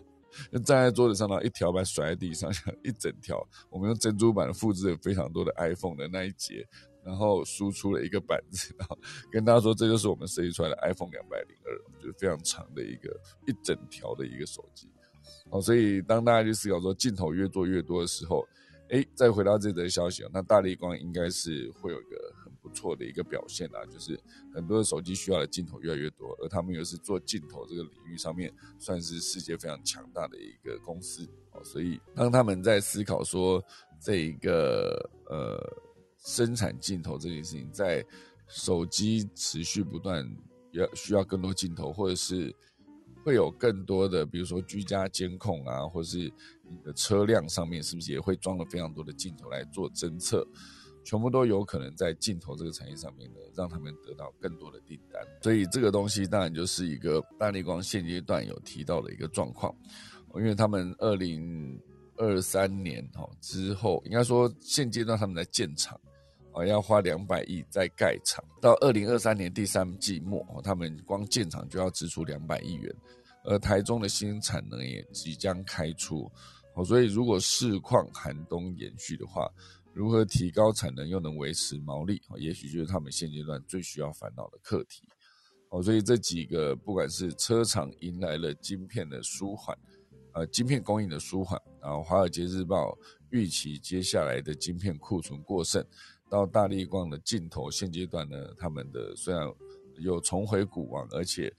[0.51, 2.51] 就站在桌子上，然后一条板甩在地上，
[2.83, 3.41] 一整条。
[3.69, 6.67] 我们用珍珠板复制了非常多的 iPhone 的那一节，
[7.05, 8.97] 然后输出了一个板子， 然后
[9.31, 13.15] 跟大家说，这就是我们设计出来的 iPhone 两百零二，就是非常长的一个
[13.47, 14.89] 一整条的一个手机。
[15.51, 18.45] 哦，所以当大家去思考说镜头越做越多的时候，
[18.89, 22.51] 哎，再回到这则消息那大力光应该是会有一个很。
[22.65, 24.19] 不错的一个表现啊，就是
[24.51, 33.63] 很多的手机需要的镜头越来越多，而他们又是做镜头这个领域上面算是世界非常强大的一个公司哦，所以当他们在思考说
[34.01, 35.61] 这一个呃
[36.25, 38.03] 生产镜头这件事情，在
[38.47, 40.27] 手机持续不断
[40.71, 42.53] 要需要更多镜头，或者是
[43.23, 46.17] 会有更多的，比如说居家监控啊，或者是
[46.67, 50.45] 你的车辆上面是不是也会装了非常多的镜头来做侦测？
[51.03, 55.21] 全部都有可能在镜头这个产业上面呢，让他们得到更多的订单。
[55.43, 59.71] 所以这个东西当然就是一个大力光现阶段有提到的一个状况，
[60.33, 61.79] 因为他们二零
[62.17, 65.99] 二三年哈之后，应该说现阶段他们在建厂
[66.55, 72.95] 啊，要花两百亿在盖厂，到二零二三年第三季末，他们光建厂就要支出两百亿元，
[73.43, 76.31] 而台中的新产能也即将开出，
[76.73, 79.47] 哦，所以如果市况寒冬延续的话。
[79.97, 82.21] 如何提高产能又能维持毛利？
[82.35, 85.07] 也许就是他们现阶段最需要烦恼的课题。
[85.69, 89.73] 哦，所以这几个不管是车厂迎来了晶片的舒缓，
[90.33, 92.93] 呃，晶片供应的舒缓，然后华尔街日报
[93.29, 95.81] 预期接下来的晶片库存过剩，
[96.29, 99.47] 到大力光的镜头现阶段呢，他们的虽然
[99.97, 101.53] 有重回股王，而且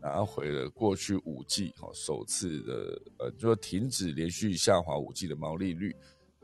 [0.00, 5.94] 拿回了过去五 G 哈首次的呃，就说停止连续下滑五 G 的毛利率。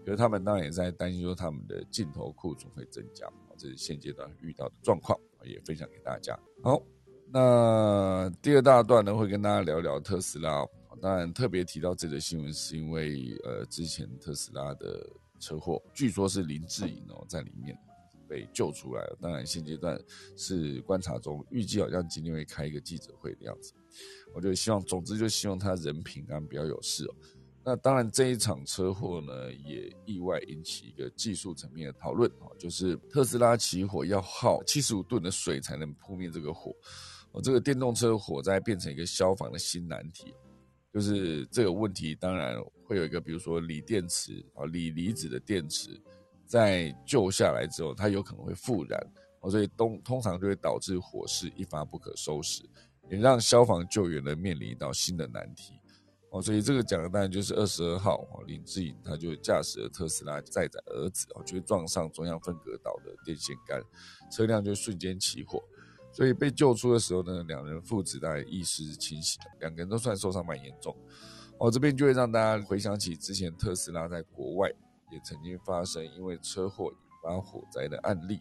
[0.05, 6.39] 可是他们当然也在担心说他们的镜头库存会增加这是现阶段遇到的状况也分享给大家。
[6.63, 6.79] 好，
[7.33, 10.63] 那第二大段呢会跟大家聊聊特斯拉。
[11.01, 15.09] 当然特别提到这则新闻，是因为呃之前特斯拉的
[15.45, 17.79] 车祸，据说是林志颖哦在里面
[18.27, 19.19] 被救出来了。
[19.21, 20.01] 当然现阶段
[20.37, 23.75] 是观察中，预计好像今天会开一个记者会的样子。
[24.35, 27.15] 我就希望，总之就希望他人平安，不要有事哦。
[27.67, 36.75] 那当然，这一场车祸呢，也意外引起一个技术层面的讨论哦，就是特斯拉起火要耗七十五吨的水才能扑灭这个火，
[37.33, 40.35] 哦，这个电动车火灾变成一个消防的新难题，
[40.95, 46.01] 就是这个问题当然会有一个，比如说锂电池啊，锂离子的电池
[46.47, 52.63] 在救下来之后，它有可能会复燃，哦，所以通通常就会导致火势一发不可收拾，
[53.11, 55.75] 也让消防救援呢面临一道新的难题。
[56.31, 63.83] 哦，所以这个讲的当然就是二十二号哦，林志颖他就驾驶了特斯拉载着儿子哦，就撞上中央分隔岛的电线杆，
[64.31, 65.61] 车辆就瞬间起火。
[66.15, 70.97] 所以被救出的时候呢，两人父子大概意识清醒，两个人都算受伤蛮严重。
[71.59, 74.71] 哦，这边就会让大家回想起之前特斯拉在国外
[75.13, 78.41] 也曾经发生因为车祸引发火灾的案例，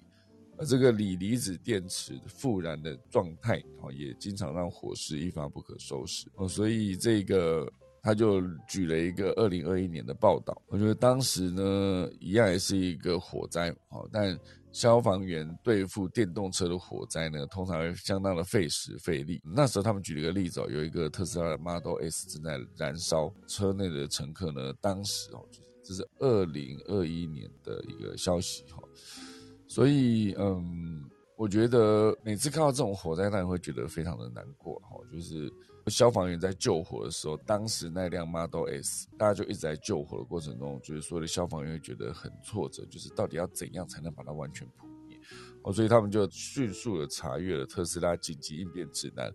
[0.57, 6.29] 而这个锂离子电池复燃的状态哦，也经常让火势一发不可收拾。
[6.35, 7.67] 哦，所以这个。
[8.05, 14.37] 他就举了一个二零二一年的报道，我觉得当时呢，一样也是一个火灾，哦，但
[14.73, 19.41] 消防员对付电动车的火灾呢，通常会相当的费时费力。
[19.45, 25.45] 那时候他们举了一个例子哦，有一个特斯拉的 Model S 正在燃烧，车内的乘客呢，当时哦，
[25.83, 28.81] 这是二零二一年的一个消息哈，
[29.67, 31.07] 所以嗯，
[31.37, 35.53] 我觉得每次看到这种火灾，当然会觉得非常的难过哈，就是。
[35.91, 45.19] 消防员在救火的时候，当时那辆 Model S，大家就一直在救火的过程中，就是所有的消防员会觉得很挫折，就是到底要怎样才能把它完全扑灭？
[45.63, 49.31] 哦，所以他们就迅速的查阅了特斯拉紧急应变指南，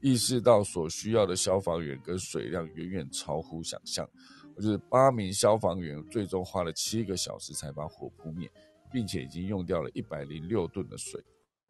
[0.00, 4.08] 意识到所需要的消防员跟水量远远超乎想象。
[4.56, 8.50] 就是八名消防员最终花了七个小时才把火扑灭，
[8.92, 11.22] 并且已经用掉了一百零六吨的水。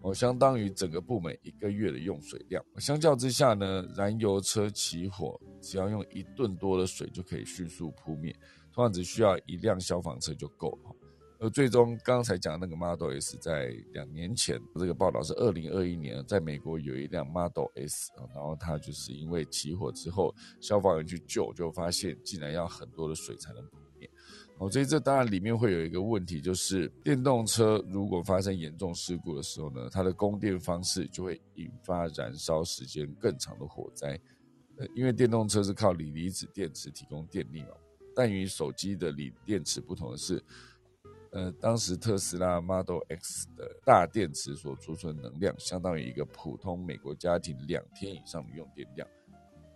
[0.02, 2.64] 哦，相当于整个部门一个月的用水量。
[2.78, 8.34] 相较之下呢，燃油车起火只要用一吨多的水就可以迅速扑灭，
[8.72, 10.96] 通常只需要一辆消防车就够了。
[11.38, 23.79] 而最终刚才讲那个 Model S，在两年前这个报道是二零二一年，在美国有一辆 Model S，然后它就是因为起火之后，消防员去救，就发现竟然要很多的水才能扑。
[24.60, 34.20] 哦，所以这当然里面会有一个问题，就是电动车如果发生严重事故的时候呢，它的供电方式就会引发燃烧时间更长的火灾。
[34.76, 37.70] 呃，因为电动车是靠锂离子电池提供电力嘛，
[38.14, 40.44] 但与手机的锂电池不同的是，
[41.32, 49.08] 呃，当时特斯拉 Model X 的大电池所储存能量，相当于一个普通美国家庭两天以上的用电量。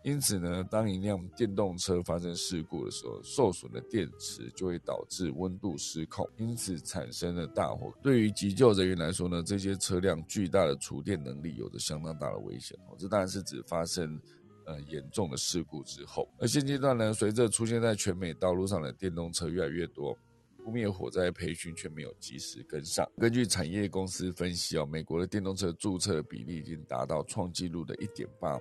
[0.04, 7.90] 因此呢，当一辆电动车发生事故的时候，受损的电池就会导致温度失控，因此产生了大火。
[8.02, 12.78] 对于急救人员来说呢，这些车辆巨大的储电能力有着相当大的危险。
[12.86, 14.20] 哦，这当然是指发生
[14.66, 16.28] 呃严重的事故之后。
[16.38, 20.14] 而现阶段呢，随着出现在全美道路上的电动车越来越多，
[20.62, 23.10] 扑灭火灾培训却没有及时跟上。
[23.16, 28.60] 根据产业公司分析哦，美国的电动车注册比例已经达到创纪录的一点八。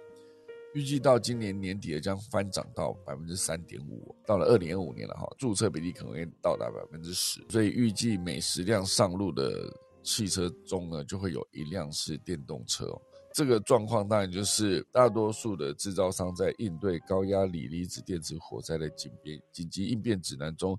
[0.74, 9.72] 预计到今年年底将翻涨到百分之三点五，到了二零二五年了哈，注册比例可能会到达百分之十，所以预计每十辆上路的
[10.02, 12.92] 汽车中呢，就会有一辆是电动车。
[13.34, 20.76] 这个状况当然就是大多数的制造商在应对高压锂离子电池火灾的紧变紧急应变指南中，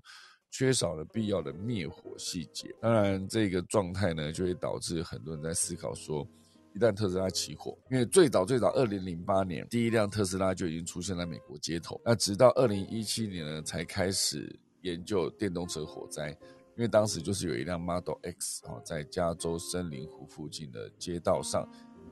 [0.51, 2.73] 缺少了必要的灭火细节。
[2.81, 6.27] 当然，这个状态呢，就会导致很多人在思考说。
[6.75, 16.31] 一旦特斯拉起火，因为最早最早二零零八年第一辆特斯拉就已经出现在美国街头，那直到二零一七年呢才开始研究电动车火灾，
[16.75, 21.65] 因为当时就是有一辆 Model X 哦在加州森林湖附近的街道上，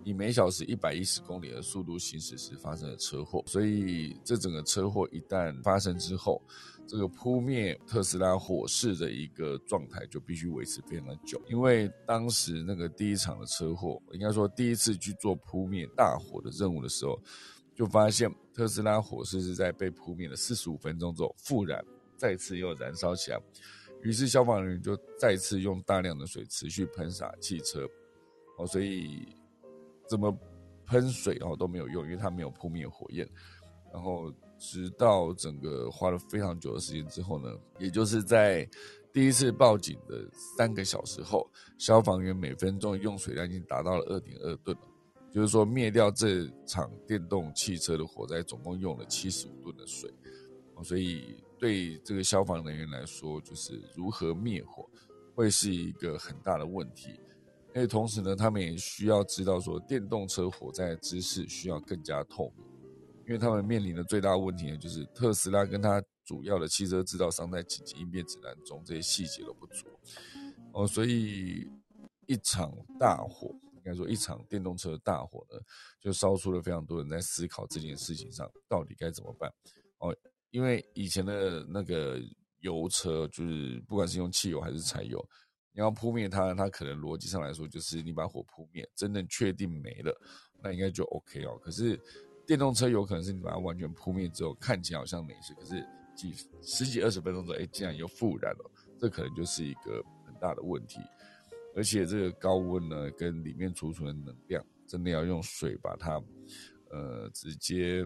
[0.03, 6.41] 以每小时一百一十公里的速度行驶时发生了车祸，所以这整个车祸一旦发生之后。
[6.85, 17.17] 这个扑灭特斯拉火势的一个状态就必须维持非常的久，因为当时那个第一场的车祸，应该说第一次去做扑灭大火的任务的时候，
[17.73, 21.81] 就发现特斯拉火势是在被扑灭了四十五分钟之后复燃，
[22.17, 23.39] 再次又燃烧起来，
[24.01, 27.87] 于是消防人员就再次用大量的水持续喷洒汽车，
[28.57, 29.25] 哦，所以
[30.09, 30.35] 怎么
[30.85, 33.27] 喷水哦都没有用，因为它没有扑灭火焰，
[33.91, 34.33] 然后。
[34.59, 38.65] 直到整个花了非常久的时间之后呢，也就是在
[39.11, 40.25] 第一次报警的
[40.55, 41.45] 三个小时后，
[41.77, 44.87] 消防员每分钟用水量已经达到了二点二吨了。
[45.33, 50.09] 就是说，灭掉这场电动汽车的火灾，总共用了七十五吨的水。
[50.81, 54.89] 所以，对这个消防人员来说，就是如何灭火，
[55.35, 57.19] 会是一个很大的问题。
[57.75, 62.65] 因为同时呢，他们也需要知道说，电动车火灾的知识需要更加透明。
[63.25, 69.87] 因为他们面临的最大问题呢，就是特斯拉跟他主要的汽车制造商在紧急应变指南中这些细节都不足
[70.73, 71.65] 哦，所以
[72.27, 75.57] 一场大火，应该说一场电动车的大火呢，
[76.01, 79.49] 就烧出了非常多人在思考这件事情上到底该怎么办
[79.99, 80.13] 哦，
[80.51, 82.19] 因为以前的那个
[82.59, 85.25] 油车就是不管是用汽油还是柴油。
[85.73, 90.15] 你要扑灭它，它可能逻辑上来说就是你把火扑灭，真正确定没了，
[90.61, 91.57] 那应该就 OK 哦。
[91.61, 91.99] 可是
[92.45, 95.83] 电动车有可能是你把它完全扑灭之后，看起来好像没事，可是
[96.15, 100.99] 几十几二十分钟之后，哎，竟然又复燃了，这可能就是一个很大的问题。
[101.75, 106.21] 而且这个高温呢，跟里面储存的能量，真的要用水把它
[106.91, 108.05] 呃直接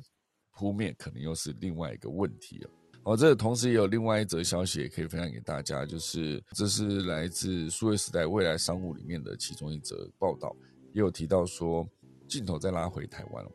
[0.52, 2.70] 扑灭，可能又是另外一个问题了。
[3.08, 10.54] 哦，这同时也有另外一则消息也可以分享给大家，就是这是来自数位时代未来商务里面的其中一则报道，
[10.92, 11.88] 也有提到说，
[12.28, 13.46] 镜头再拉回台湾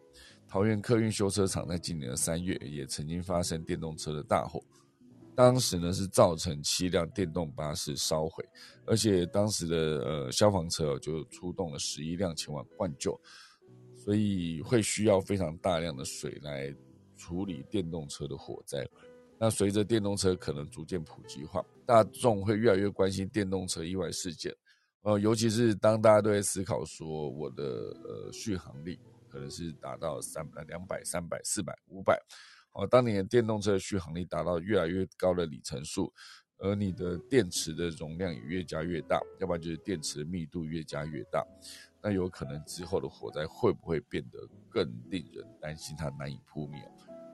[0.48, 4.58] 桃园客运修车厂在今年的三月也曾经发生电动车的大火，
[5.34, 8.42] 当时呢是造成七辆电动巴士烧毁，
[8.86, 13.20] 而且当时的呃消防车就出动了十一辆前往灌救，
[13.94, 16.74] 所以会需要非常大量的水来
[17.18, 18.82] 处理电动车的火灾。
[19.42, 24.54] 那随着电动车可能逐渐普及化，大众会越来越关心电动车意外事件，
[25.00, 27.64] 呃，尤其是当大家都在思考说我的
[28.04, 32.16] 呃续航力可能是达到三百、两百、三百、四百、五百，
[32.74, 36.12] 哦，当你的电动车续航力达到越来越高的里程数，
[36.58, 41.44] 而你的电池的容量也越加越大，要不然就是电池密度越加越大，
[42.00, 44.38] 那有可能之后的火灾会不会变得
[44.70, 46.80] 更令人担心，它难以扑灭？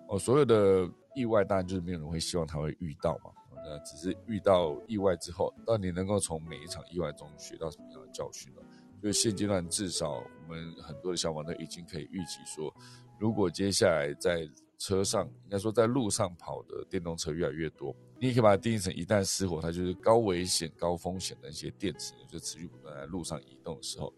[0.08, 0.90] 哦，所有的。
[1.18, 8.62] 意外当然就是没有人会希望他会遇到嘛，那只是遇到意外之后，到底能够从每一场意外中学到什么样的教训呢？
[9.02, 12.72] 就现阶段至少我们很多的消防队已经可以预期说，
[13.18, 24.12] 如果接下来在车上，应该说在路上跑的电动车越来越多，你也可以把它定义成一旦失火，它就是高危险、高风险的一些电池就持续不断在路上移动的时候。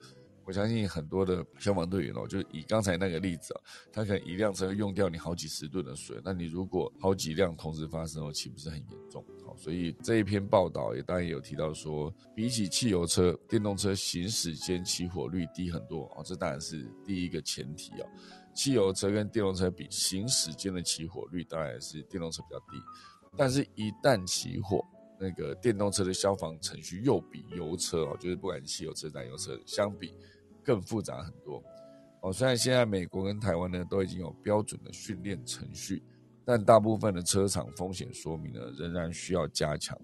[0.50, 9.24] 我相信很多的消防队员哦，就以刚才那个例子啊，他可能一辆车用掉你好几十吨的水，那你如果好几辆同时发生哦，岂不是很严重？
[9.46, 18.10] 好，所以这一篇报道也当然有提到说，比起汽油车，电动车行驶间起火率低很多哦，这当然是第一个前提啊。
[18.52, 22.82] 汽油车跟电动车比，行驶间的起火率当然是电动车比较低，
[23.36, 24.84] 但是一旦起火，
[25.20, 30.12] 那个电动车的消防程序又比油车哦，就是不管汽油车、燃油车相比。
[30.70, 31.60] 更复杂很多
[32.20, 32.32] 哦。
[32.32, 36.00] 虽然现在美国跟台湾呢都已经有标准的训练程序，
[36.44, 40.00] 但大部分的车厂风险说明呢仍然需要加强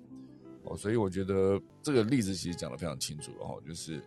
[0.65, 0.77] 哦。
[0.77, 4.03] 所以我觉得这个例子其实讲得非常清楚哦，就是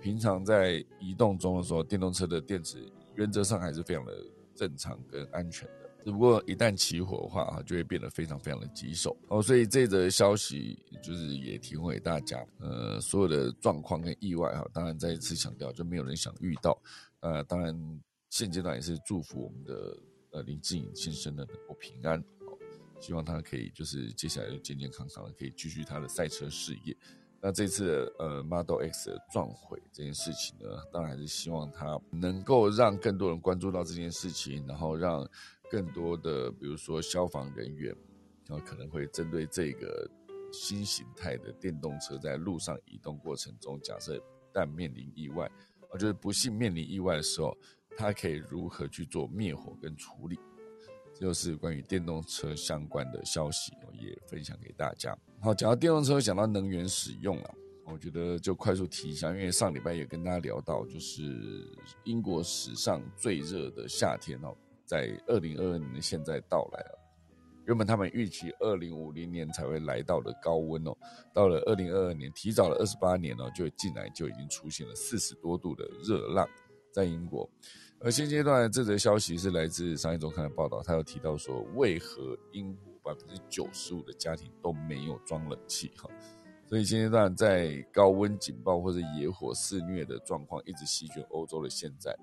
[0.00, 2.78] 平常在移动中的时候，电动车的电池
[3.16, 4.12] 原则上还是非常的
[4.54, 5.83] 正常跟安全的。
[6.04, 9.40] 只不过一旦起火的话啊，就会变得非常非常的棘手哦。
[9.40, 16.78] 所以这则消息就是也提供给大家，呃，所有的状况跟意外哈，当然再一次强调，就没有人想遇到。
[17.20, 17.74] 呃，当然
[18.28, 19.98] 现阶段也是祝福我们的
[20.32, 22.22] 呃林志颖先生呢能够平安，
[23.00, 26.94] 希望他可以就是接下来就健健康康的，可以继续他的赛车事业。
[27.40, 35.26] 那这次呃 Model X 的撞毁这件事情呢，当然还是希望他能够让更多人关注到这件事情，然后让。
[35.74, 37.92] 更多的，比如说消防人员，
[38.46, 40.08] 然后可能会针对这个
[40.52, 44.22] 新形态的电动车在路上移动过程中，假设
[44.52, 45.50] 但面临意外，
[45.90, 47.56] 我觉得不幸面临意外的时候，
[47.96, 50.38] 它可以如何去做灭火跟处理，
[51.12, 55.18] 这就是关于电动车相关的消息，我也分享给大家。
[55.40, 57.54] 好，讲到电动车，讲到能源使用了，
[57.84, 61.68] 我觉得就快速提一下，因为上礼拜也跟大家聊到，就是
[62.04, 64.56] 英国史上最热的夏天哦。
[64.84, 66.98] 在二零二二年现在到来了，
[67.66, 70.96] 原本他们预期二零五零年才会来到的高温哦，
[71.32, 76.46] 到了二零二二年，提早了二十八年哦，就进来就已经出现了四十多度的热浪
[76.92, 77.48] 在英国。
[78.00, 86.10] 而现阶段这则消息是来自商业周刊的报道，他有提到说，为何英国百分之九十五的家庭都没有装冷气哈？
[86.66, 92.14] 所以现阶段在高温警报或者野火肆虐的状况一直席卷欧洲的现在。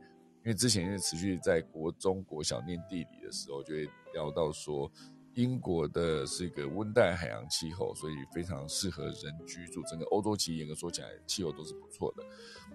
[0.43, 4.91] 因为之前是持续在国中国小念地理的时候，就会聊到说，
[5.35, 9.83] 英国的是一个温带海洋气候，所以非常适合人居住。
[9.83, 12.23] 整个欧洲其实严格说起来，气候都是不错的。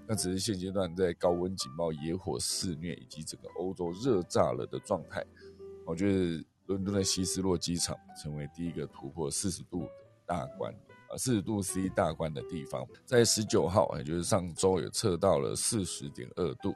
[0.06, 5.24] 那只是现阶段在高温警报、野火肆虐以及整个欧洲热炸了的状态，
[5.84, 9.90] 我觉得伦敦的希斯洛机场成为第一个突破四十度的
[10.24, 10.72] 大关
[11.10, 16.72] 啊，四十度 C 大关的地方，在十九号，也就是上周，也测到了四十点二度。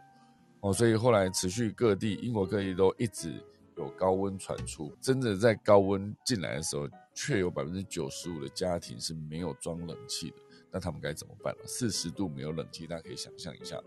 [0.60, 3.32] 哦，所以后来持续各地，英国各地都一直
[3.76, 10.36] 有高温传出，真的在高温进来的时候，却有百分之九十五的家庭是没有装冷气的。
[10.70, 11.62] 那他们该怎么办呢？
[11.66, 13.80] 四十度没有冷气，大家可以想象一下。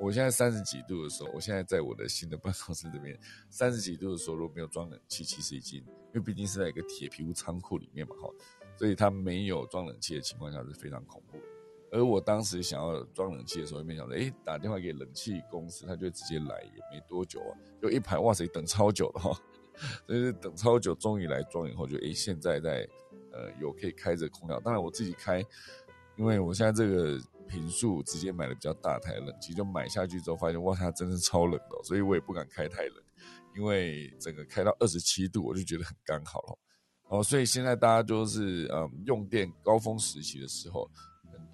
[0.00, 3.16] 我现在三十几度的时候，我现在在我的新的办公室这边，
[3.50, 8.28] 三十几度的时候，如果没有装冷气，其实已经，因为毕竟是在一个铁皮屋仓库里面嘛，哈，
[8.76, 11.44] 所以它没有装冷气的情况下是非常恐怖的。
[11.94, 19.40] 而我当时想要装冷气的时候，没想到，哎，打电话给冷气公司，他就直接来，也没多久啊，就一排，哇塞，等超久了哈，
[20.08, 22.84] 就是等超久，终于来装以后，就哎，现在在，
[23.32, 25.38] 呃，有可以开着空调，当然我自己开，
[26.16, 27.16] 因为我现在这个
[27.46, 33.04] 平数直接买了比较大台冷气，就买下去之后发现，哇，它真是超冷的，所以我也不敢开太冷，
[33.56, 36.58] 因为整个开到二十七度，我就觉得很刚好了，
[37.04, 40.90] 哦，所以现在大家都是，嗯，用电高峰时期的时候。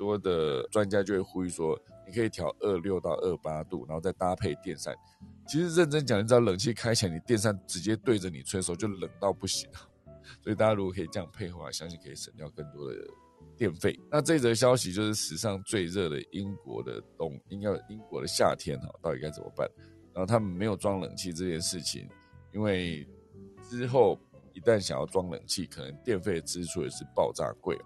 [0.01, 4.97] 多的专家就会呼吁说，你可以调二六到二八度，然后再搭配电扇。
[5.47, 9.69] 其实认真讲，你知道冷气开起来，你电扇直接对着你吹的时候就冷到不行
[10.43, 12.97] 所以大家如果可以这样配合，相信可以省掉更多的
[13.59, 14.01] 电费。
[14.11, 19.69] 那这则消息就是史上最热的英国的冬，应该英国的夏天哈，到底该怎么办？
[20.15, 22.09] 然后他们没有装冷气这件事情，
[22.55, 23.07] 因为
[23.69, 24.19] 之后
[24.55, 27.77] 一旦想要装冷气，可能电费支出也是爆炸贵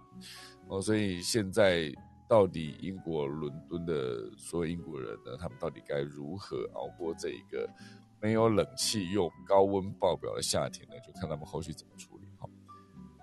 [0.68, 1.92] 哦，所以现在
[2.28, 7.68] 到底英国伦敦的所有英国人呢，他们到底该如何熬过这一个
[8.20, 10.94] 没有冷气又高温爆表的夏天呢？
[11.06, 12.26] 就看他们后续怎么处理。
[12.38, 12.48] 好，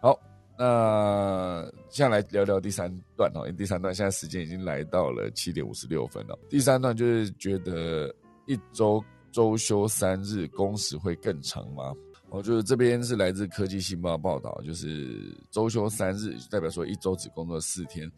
[0.01, 0.19] 好，
[0.57, 3.39] 那接下来聊聊第三段哦。
[3.39, 6.37] 因为第三段现在时间已经来到了七点五十六分了。
[6.47, 8.13] 第三段就是觉得
[8.45, 11.91] 一周周休三日，工时会更长吗？
[12.31, 18.09] 哦，就是这边是来自科技新报的报道，就是周休三日，代表说一周只工作四天，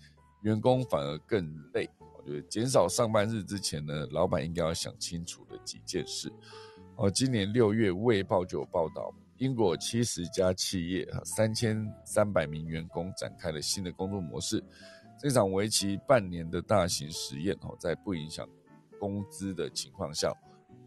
[0.44, 1.44] 员工反而更
[1.74, 1.90] 累。
[2.00, 6.32] 我觉得减少上班日之前呢，老板应该要想清楚的几件事。
[6.96, 14.64] 哦，今年六月，卫报就有报道，英国七十家企业三千三百名员工展开了新的工作模式。
[15.18, 18.48] 这场为期半年的大型实验，哦，在不影响
[19.00, 20.32] 工资的情况下，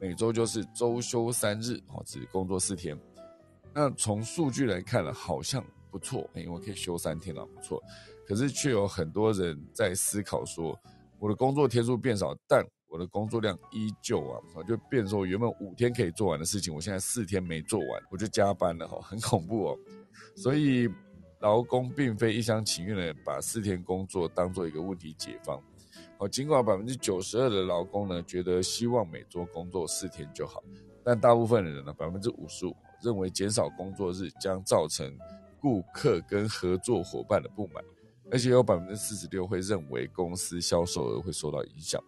[0.01, 2.97] 每周就是周休三日，哦，只工作四天。
[3.79, 7.79] 那从数据来看呢，好像不错，因为我可以休三天了，不错。
[8.27, 10.75] 可是却有很多人在思考说，
[11.19, 19.79] 我的工作天数变少，但我的工作量依旧啊，我就变说原本五天可以做完的事情，我现在四天没做完，我就加班了哈，很恐怖哦。
[20.35, 20.89] 所以
[21.41, 25.63] 劳工并非一厢情愿的把四天工作当做一个问题解放。
[26.17, 30.65] 哦，尽管百分之九十二的劳工呢觉得希望每周工作四天就好，
[31.05, 32.75] 但大部分的人呢，百分之五十五。
[33.07, 35.17] 认为减少工作日将造成
[35.61, 37.83] 顾客跟合作伙伴的不满，
[38.31, 42.03] 而且有百分之四十六会认为公司销售额会受到影响，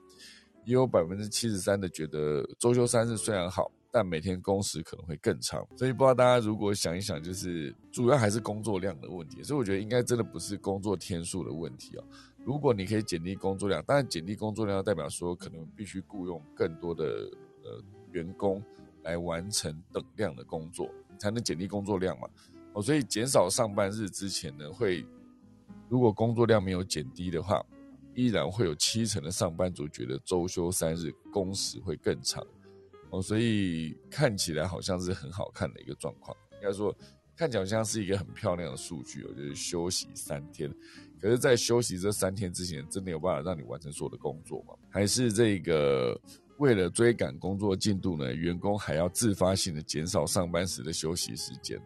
[0.64, 5.66] 也有百分之七十三的觉得周休三日虽然好，但每天工时可能会更长。
[5.76, 9.42] 所以不知道大家如果想一想，就是主要还是工作量的问题。
[9.42, 12.05] 所以我觉得应该真的不是工作天数的问题啊。
[12.44, 17.05] 如果你可以减低工作量，当然减低工作量代表说可能必须雇佣更多的
[17.64, 17.82] 呃
[18.12, 18.62] 员工。
[19.09, 22.28] 来完成等量的工作，才能减低工作量嘛？
[22.74, 25.04] 哦，所以减少上班日之前呢，会
[25.88, 27.64] 如果工作量没有减低的话，
[28.14, 32.46] 依然会有七成的上班族觉得周休三日工时会更长。
[33.09, 36.94] 哦，所以看起来好像是很好看的一个状况，应该说
[37.34, 40.70] 看起来像是一个很漂亮的数据哦，就是休息三天。
[41.18, 44.74] 可是，在休息这三天之前，真的有办法让你完成所有的工作吗？
[44.90, 46.20] 还是这个？
[46.59, 51.80] 为了追赶工作进度呢，员工还要自发性的减少上班时的休息时间。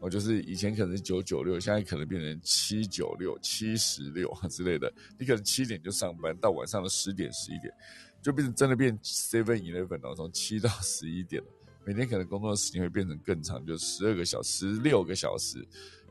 [0.00, 4.92] 哦，就是以前可能是九九六，现在可能变成七九六、七十六之类的。
[5.18, 7.72] 你可能七点就上班，到晚上的十点、十一点，
[8.20, 11.42] 就变成真的变 seven eleven 了，从七到十一点。
[11.86, 15.66] 每天可能工作的时间会变成更长，就十二个小时、十六个小时。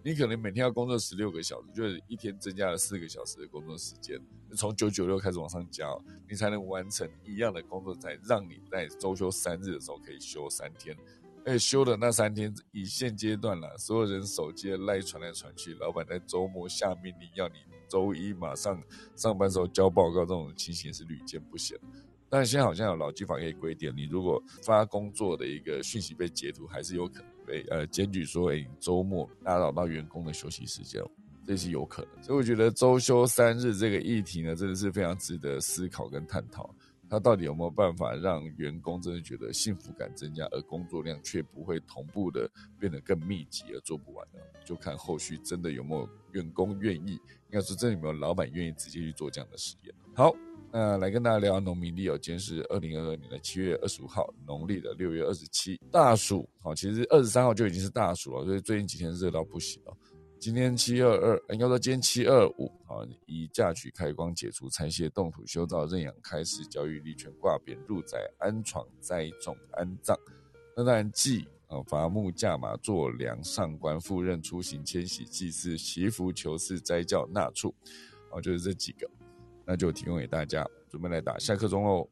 [0.06, 4.22] 你可能每天要工作十六个小时，就是一天增加了四个小时的工作时间，
[4.56, 5.88] 从九九六开始往上加，
[6.30, 10.95] 你才能完成一样的工作，才让你在周休三日的时候可以休三天。
[11.43, 17.56] 而且休的那三天，以现阶段了，所有人手机赖传来传去，老板在周末下命令要你
[17.89, 18.80] 周一马上
[19.16, 21.76] 上班时候交报告，这种情形是屡见不鲜。
[22.30, 27.35] 但现在好像有劳基法可以规定，你如果发工作的一个讯息被截图，还是有可能。
[27.46, 31.02] 被呃检举说，哎，周末打扰到员工的休息时间，
[31.46, 32.24] 这是有可能。
[32.24, 36.74] 所以我觉得周休三日这个议题呢，真的是非常值得思考跟探讨。
[37.08, 44.39] 它到底有没有办法让员工真的觉得幸福感增加，而工作量却不会同步的变得更密集而做不完呢？
[44.66, 49.93] 就看后续真的有没有员工愿意，应该说真的有没有老板愿意直接去做这样的实验。
[50.16, 50.36] 好。
[50.78, 56.46] 那来跟大家聊农民历哦，今天是二零二二年的七月二十五号，农历的六月二十七，大暑。
[56.60, 59.98] 好，其实二十三号就已经是大暑了，所以最近几天热到不行了。
[60.38, 70.20] 今天七二二，应该说今天七二五啊，以嫁娶开光解除拆卸动土修造认养开始教育立权挂匾入宅安床栽种安葬。
[70.76, 77.74] 那当然祭啊伐木驾马坐梁上官赴任出行迁徙祭祀祈福求事斋教纳畜，
[78.30, 79.10] 哦，就是这几个，
[79.68, 82.07] 那就提供给大家，准备来打下课钟喽。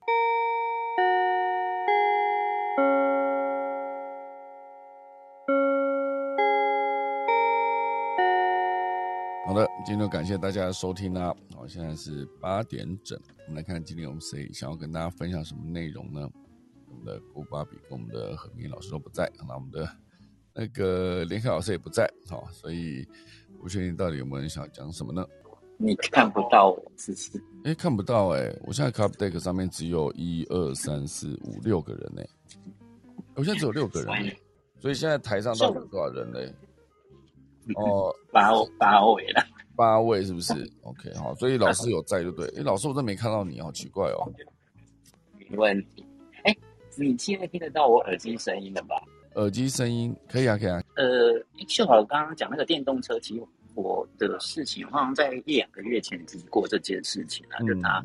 [9.45, 11.35] 好的，今天就感谢大家的收听啦。
[11.55, 16.27] 好，现在是八点整，我们来看今天我们谁想要跟大家分享什么内容呢？
[16.89, 19.87] 我们的古巴比跟我们的何明老师都不在，那我们的
[20.55, 23.07] 那个连凯老师也不在，好，所以
[23.59, 25.23] 不确定到底有没有人想讲什么呢？
[25.77, 27.43] 你看不到我，是不是？
[27.65, 32.23] 哎，看不到哎，我现在 Cup Deck 上面只有一二三四五六个人呢，
[33.35, 34.35] 我现在只有六个人，
[34.79, 36.53] 所以现在台上到底有多少人嘞？
[37.75, 39.45] 哦， 八八位了，
[39.75, 40.53] 八位是不是
[40.83, 42.45] ？OK，好，所以老师有在就对。
[42.57, 44.31] 哎，老师，我真没看到你，好奇怪哦。
[45.37, 46.05] 没问题。
[46.43, 46.55] 哎，
[46.97, 48.95] 你现在听得到我耳机声音了吧？
[49.35, 50.83] 耳机声音可以啊，可以啊。
[50.95, 53.39] 呃，秀好刚刚讲那个电动车起
[53.75, 58.03] 火的事情，好像在一两个月前提过这件事情啊，就拿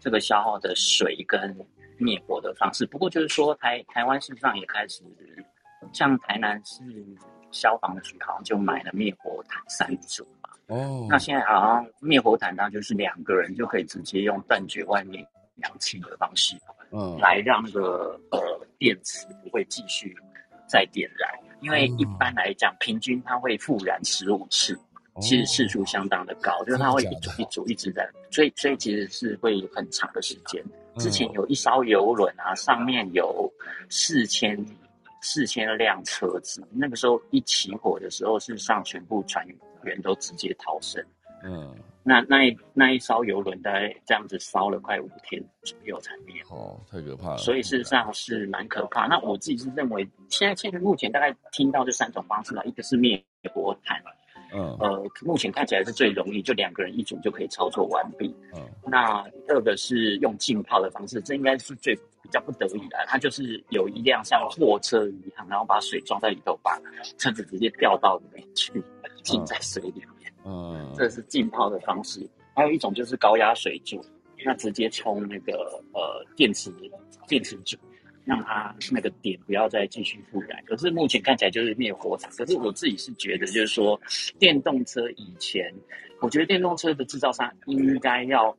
[0.00, 1.56] 这个消耗的水跟
[1.98, 2.86] 灭火的方式。
[2.86, 5.02] 不过就是说，台台湾事实上也开始，
[5.92, 6.82] 像台南市。
[7.52, 10.50] 消防局好像就买了灭火毯三组嘛。
[10.66, 11.06] 哦。
[11.08, 15.26] 那现在好像灭火毯呢，就是两个人就可以直接用断绝外面
[15.62, 16.54] 氧气的方式，
[16.90, 18.38] 嗯，来让那个呃
[18.78, 20.14] 电池不会继续
[20.68, 21.30] 再点燃。
[21.62, 24.78] 因为一般来讲，平均它会复燃十五次，
[25.20, 30.62] 其实次数相当的高，就是它会一组一组一直在，所以所以其实是会很长的时间。
[30.98, 33.52] 之前有一艘游轮啊，上面有
[33.88, 34.58] 四千。
[35.22, 39.44] 四千辆车子，那个时候一起火的时候，事实上全部船
[39.82, 41.04] 员都直接逃生。
[41.42, 46.40] 嗯，那那一那一艘游轮大概这样子烧了快五天左右才灭。
[46.48, 47.38] 哦，太可怕了。
[47.38, 49.08] 所以事实上是蛮可怕。
[49.08, 53.20] 那我自己是认为，现在现在目前大概听到这三种方式了，一个是灭
[53.52, 54.00] 火毯，
[54.52, 58.34] 嗯，呃，目前看起来是最容易，就两个人一组就可以操作完毕。
[58.54, 61.96] 嗯，那第二个是用浸泡的方式，这应该是最。
[62.22, 66.76] 比较不得已的，它就是有一辆像货车一样，然后把水装在里头，把
[67.18, 68.82] 车子直接掉到里面去，
[69.22, 70.32] 浸在水里面。
[70.44, 72.28] 嗯，这是浸泡的方式。
[72.52, 74.04] 还有一种就是高压水柱，
[74.44, 76.68] 那直接冲那个呃电池
[77.28, 77.76] 电池柱，
[78.26, 80.62] 让它那个点不要再继续复燃。
[80.66, 82.30] 可是目前看起来就是灭火毯。
[82.32, 83.98] 可是我自己是觉得，就是说
[84.38, 85.72] 电动车以前，
[86.20, 88.54] 我觉得电动车的制造商应该要。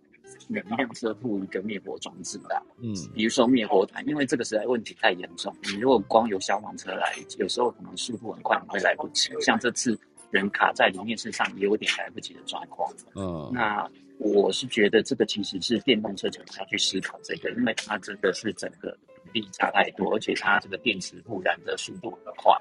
[0.49, 5.53] 每一辆车附一个灭火装置的，嗯，比如说灭火毯，因为这个实在问题太严重。
[5.63, 9.29] 你如果光有消防车来，有时候可能速度很快，会来不及。
[9.41, 9.97] 像这次
[10.29, 12.89] 人卡在里面，事实上也有点来不及的状况。
[13.15, 13.89] 嗯，那
[14.19, 18.97] 我是觉得这个其实是电动车可能要去思考这个，因为它真的是整个
[19.31, 22.53] 比例差太多，而且它这个电池复燃的速度很快，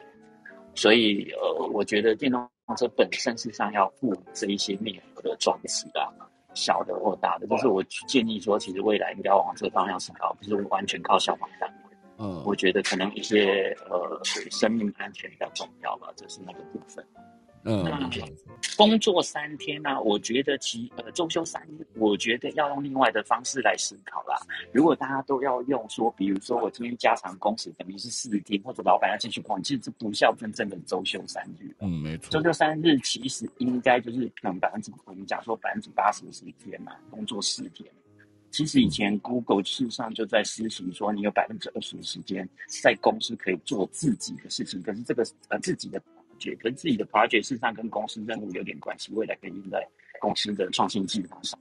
[0.74, 6.10] 所以呃，我觉得电动车本身事实上要负这一些灭火的装置啊。
[6.54, 11.96] 小的或大的，就是我建议说，其实未来应该往这个方向思考，不是完全靠消防单位。
[12.16, 17.04] 嗯，我觉得可能一些呃，生命安全比较重要吧，这是那个部分。
[17.68, 18.10] 嗯，
[18.76, 24.36] 工作三天呢，我觉得其呃周休三日，我觉得要用另外的方式来思考啦。
[24.72, 31.74] 如果大家都要用说，比如说我今天加长工时，等于是四天，或者老板要进去管，其实这不叫真正的周休三日。
[31.80, 32.30] 嗯，没错。
[32.30, 37.90] 周休三日其实应该就是可能百分之我们讲说百分之八十是一天嘛，工作四天。
[38.52, 42.48] 其实以前 Google 事实上就在实行说，你有百分之二十的时间
[42.82, 46.00] 在公司可以做自己的事情，可是这个呃自己的。
[46.58, 49.86] 跟自己的 project 事实上跟公司任务有点关系，未来可以用在
[50.20, 51.58] 公司的创新计划上。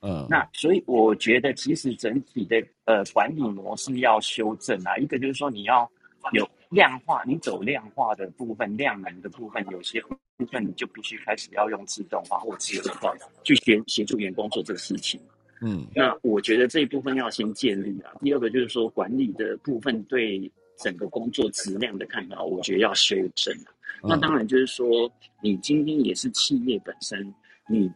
[0.00, 5.90] 嗯，那所以我觉得其实整体的呃管理模式要修正啊，一个就是说你要
[6.32, 13.14] 有量化，你走量化的部分、量能的部分，有些部分你就必须开始要用自动化或自动化
[13.44, 15.18] 去协协助员工做这个事情。
[15.62, 18.12] 嗯，那我觉得这一部分要先建立啊。
[18.20, 23.56] 第二个就是说管理的部分对整个工作质量的看法，我觉得要修正。
[24.02, 25.10] 那当然就是说，
[25.42, 27.34] 你今天也是企业本身，
[27.68, 27.90] 你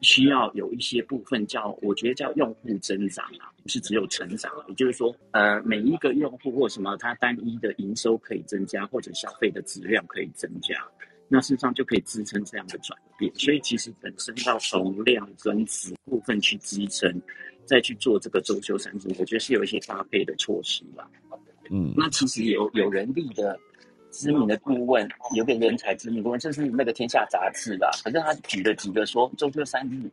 [0.00, 4.52] 需要有一些部分叫，我觉得叫用户增长啊，不是只有成长。
[4.68, 10.74] 也就是说，呃，每一个用户或什么，它单一的营收可以增加，或者消费的质量可以增加，
[11.28, 13.32] 那事实上就可以支撑这样的转变。
[13.34, 17.20] 所以其实本身要从量跟质部分去支撑。
[17.68, 21.06] 再去做这个周休三日，我觉得是有一些搭配的措施吧。
[21.70, 23.60] 嗯，那其实有有人力的。
[24.18, 30.10] 知名的顾问有个人才知名顾问，这是那个《天下杂志》啦，反正他举了几个说，周休三日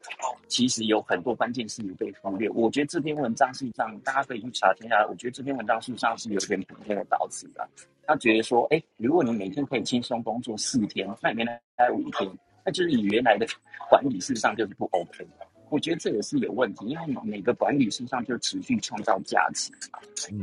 [0.47, 2.47] 其实有很多关键事情被忽略。
[2.51, 7.67] 我觉得这篇文章事实上大家可以去查《天下》，我觉得这篇文章事实上是有点普天的导致的。
[8.05, 12.29] 他觉得说，哎，如果你每天可以轻松工作四天，那原来待五天，
[12.63, 13.47] 那就是你原来的
[13.89, 15.27] 管理事实上就是不 OK。
[15.69, 19.71] 我觉得这也是有问题，因为每个管理事实上就持续创造价值。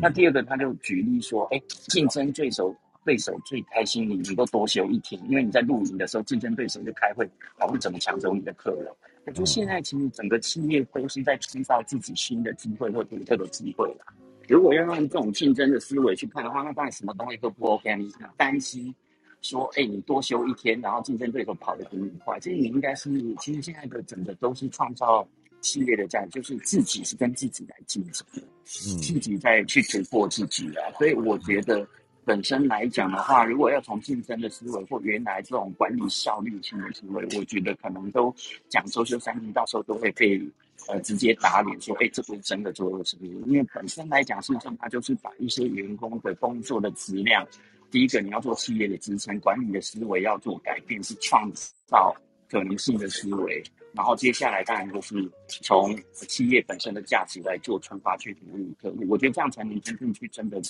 [0.00, 2.74] 那第二个，他就举例说，哎，竞争对手。
[3.04, 7.28] 对手最开心，你能够多休一天，因为你在露营的时候，竞争对手就开会
[7.58, 8.86] 讨论怎么抢走你的客人。
[9.24, 14.06] 我觉得现在其实整个企业都是在创造自己新的机会或独特的机会啦。
[14.48, 17.94] 如果要用这种竞争的思维去看的话，那当然什么东西都不 OK。
[17.96, 18.92] 你担心
[19.40, 25.26] 说，哎，你多休一天，然后竞争对手跑得比你快，这你应该是其实现在的整个都是创造
[25.60, 28.26] 企业的价值，就是自己是跟自己来竞争，
[28.64, 30.90] 自己在去突破自己啊。
[30.98, 31.86] 所以我觉得。
[32.24, 38.32] 本身来讲的话，如果要从竞争的思维或原来这种管理效率性的思维，我觉得可能都
[38.68, 40.40] 讲周休三日，到时候都会被
[40.86, 43.26] 呃直接打脸，说哎，这不是真的周休三日。
[43.46, 47.44] 因为本身来讲，事实上它就是把一些员工的工作的质量，
[47.90, 51.50] 第一个你要做企业的支撑，管理的思维要做改变，是创
[51.86, 52.14] 造
[52.48, 53.60] 可能性的思维。
[53.94, 59.04] 然后接下来当然就是从企业本身的价值来做出发去鼓励客户。
[59.08, 60.62] 我觉得这样才能真正去真的。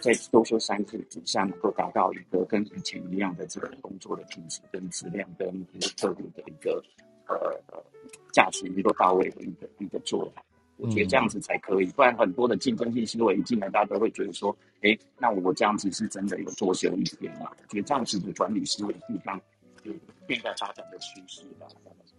[0.00, 6.82] 在多休三日之下，能够达到一个跟以前一样的这个工作的品质、跟质量、跟一个客户的一个
[7.26, 7.60] 呃
[8.32, 10.42] 价值能够到位的一个一个做法。
[10.76, 17.50] 我觉得这样子才可以，不然很多的竞争性思维一进来，大家都会觉得说，哎，那我这样子是真的有多休一天吗？
[17.50, 19.40] 我觉得这样子的管理思维地方
[19.84, 19.92] 就
[20.26, 21.66] 变在发展的趋势吧。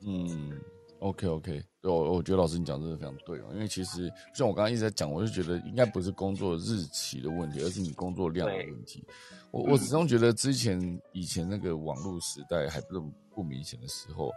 [0.01, 0.59] 嗯。
[0.99, 9.03] OK OK，对我我觉得老师你讲真的非常对哦，因为其实像我刚刚一直在讲，我就觉得应该不是工作日期的问题，而是你工作量的问题。
[9.51, 10.77] 我我始终觉得之前
[11.13, 13.01] 以前那个网络时代还不
[13.33, 14.29] 不明显的时候，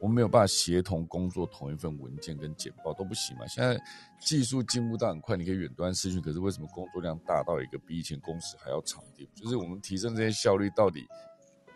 [0.00, 3.44] 我们没有办法协同工作同一份文件跟简报都不行嘛。
[3.48, 3.76] 现在
[4.20, 9.28] 技术进步到很快，你可以远端视讯，可是为什么工作量大到一个比以前工时还要长点？
[9.34, 11.04] 就是我们提升这些效率到底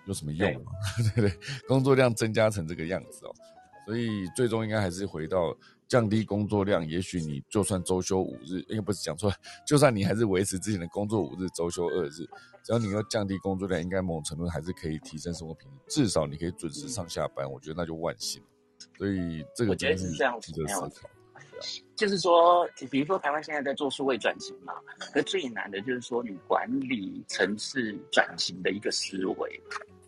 [0.06, 0.70] 有什么用嘛？
[1.16, 1.38] 对不对？
[1.66, 3.34] 工作量增加成这个样子哦。
[3.88, 5.56] 所以最终应该还是回到
[5.88, 6.86] 降低工作量。
[6.86, 9.32] 也许你就算周休五日，应该不是讲错，
[9.66, 12.28] 就算你还是维持之前的工作五日，周休二日，
[12.62, 16.02] 只要你要降低工作量，应该某种程度还是可以提升生活品质。
[16.02, 18.42] 至少你可以准时上下班，我觉得那就万幸。
[18.98, 21.08] 所以这个我觉得是这样值得思考。
[21.96, 24.74] 就是说，比如说台湾现在在做数位转型嘛，
[25.14, 29.58] 可最难的就是说你管理城市转型的一个思维，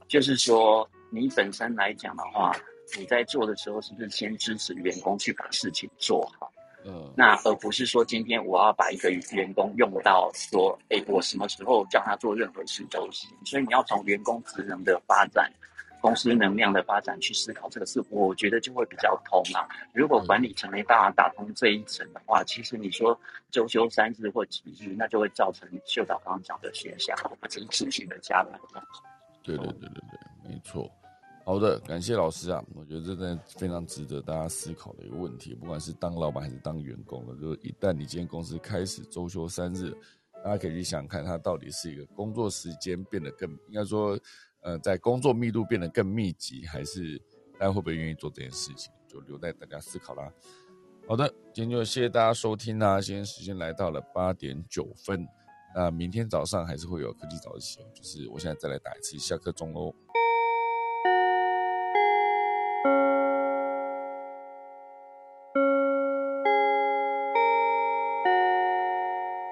[0.07, 2.55] 就是说你本身来讲的话。
[2.99, 6.51] 你在做的时候，是不是先支持员工去把事情做好？
[6.85, 13.29] 嗯，那而不是说今天我要把一个员工用到说，哎，我什么时候叫他做任何事都行。
[13.45, 15.53] 所以你要从员工职能的发展、
[16.01, 19.69] 公司能量的发展去思考这个事，我觉得就会比较通啊。
[19.93, 23.19] 如果管理层没办法打通这一层的话，其实你说
[23.51, 28.59] 周休三日或几日，那就会造成秀导刚刚讲的现象，或者是持续的加班。
[29.43, 30.91] 对对对对对，没错。
[31.51, 32.65] 好的，感谢老师啊！
[32.77, 35.53] 我觉得这真的非常值得大家思考的一个问题。
[35.53, 39.91] 不管是当老板还是当员工的，就是一旦你今天公司开始周休三日，
[40.45, 44.17] 大家可以去想看，它到底是一个工作时间变得更，应该说，
[44.61, 47.21] 呃，在工作密度变得更密集，还是
[47.59, 50.33] 大家会不会愿意做这件事情，就留待大家思考啦。
[51.09, 53.01] 好的，今天就谢谢大家收听啦！
[53.01, 55.27] 今天时间来到了八点九分，
[55.75, 59.93] 那明天早上还是会有科技早起，就是我现在再来打一次下课钟哦。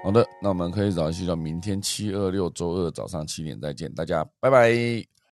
[0.09, 5.18] 好的，那我们可以早一些到明天七二六周二早上七点再见，大家拜拜。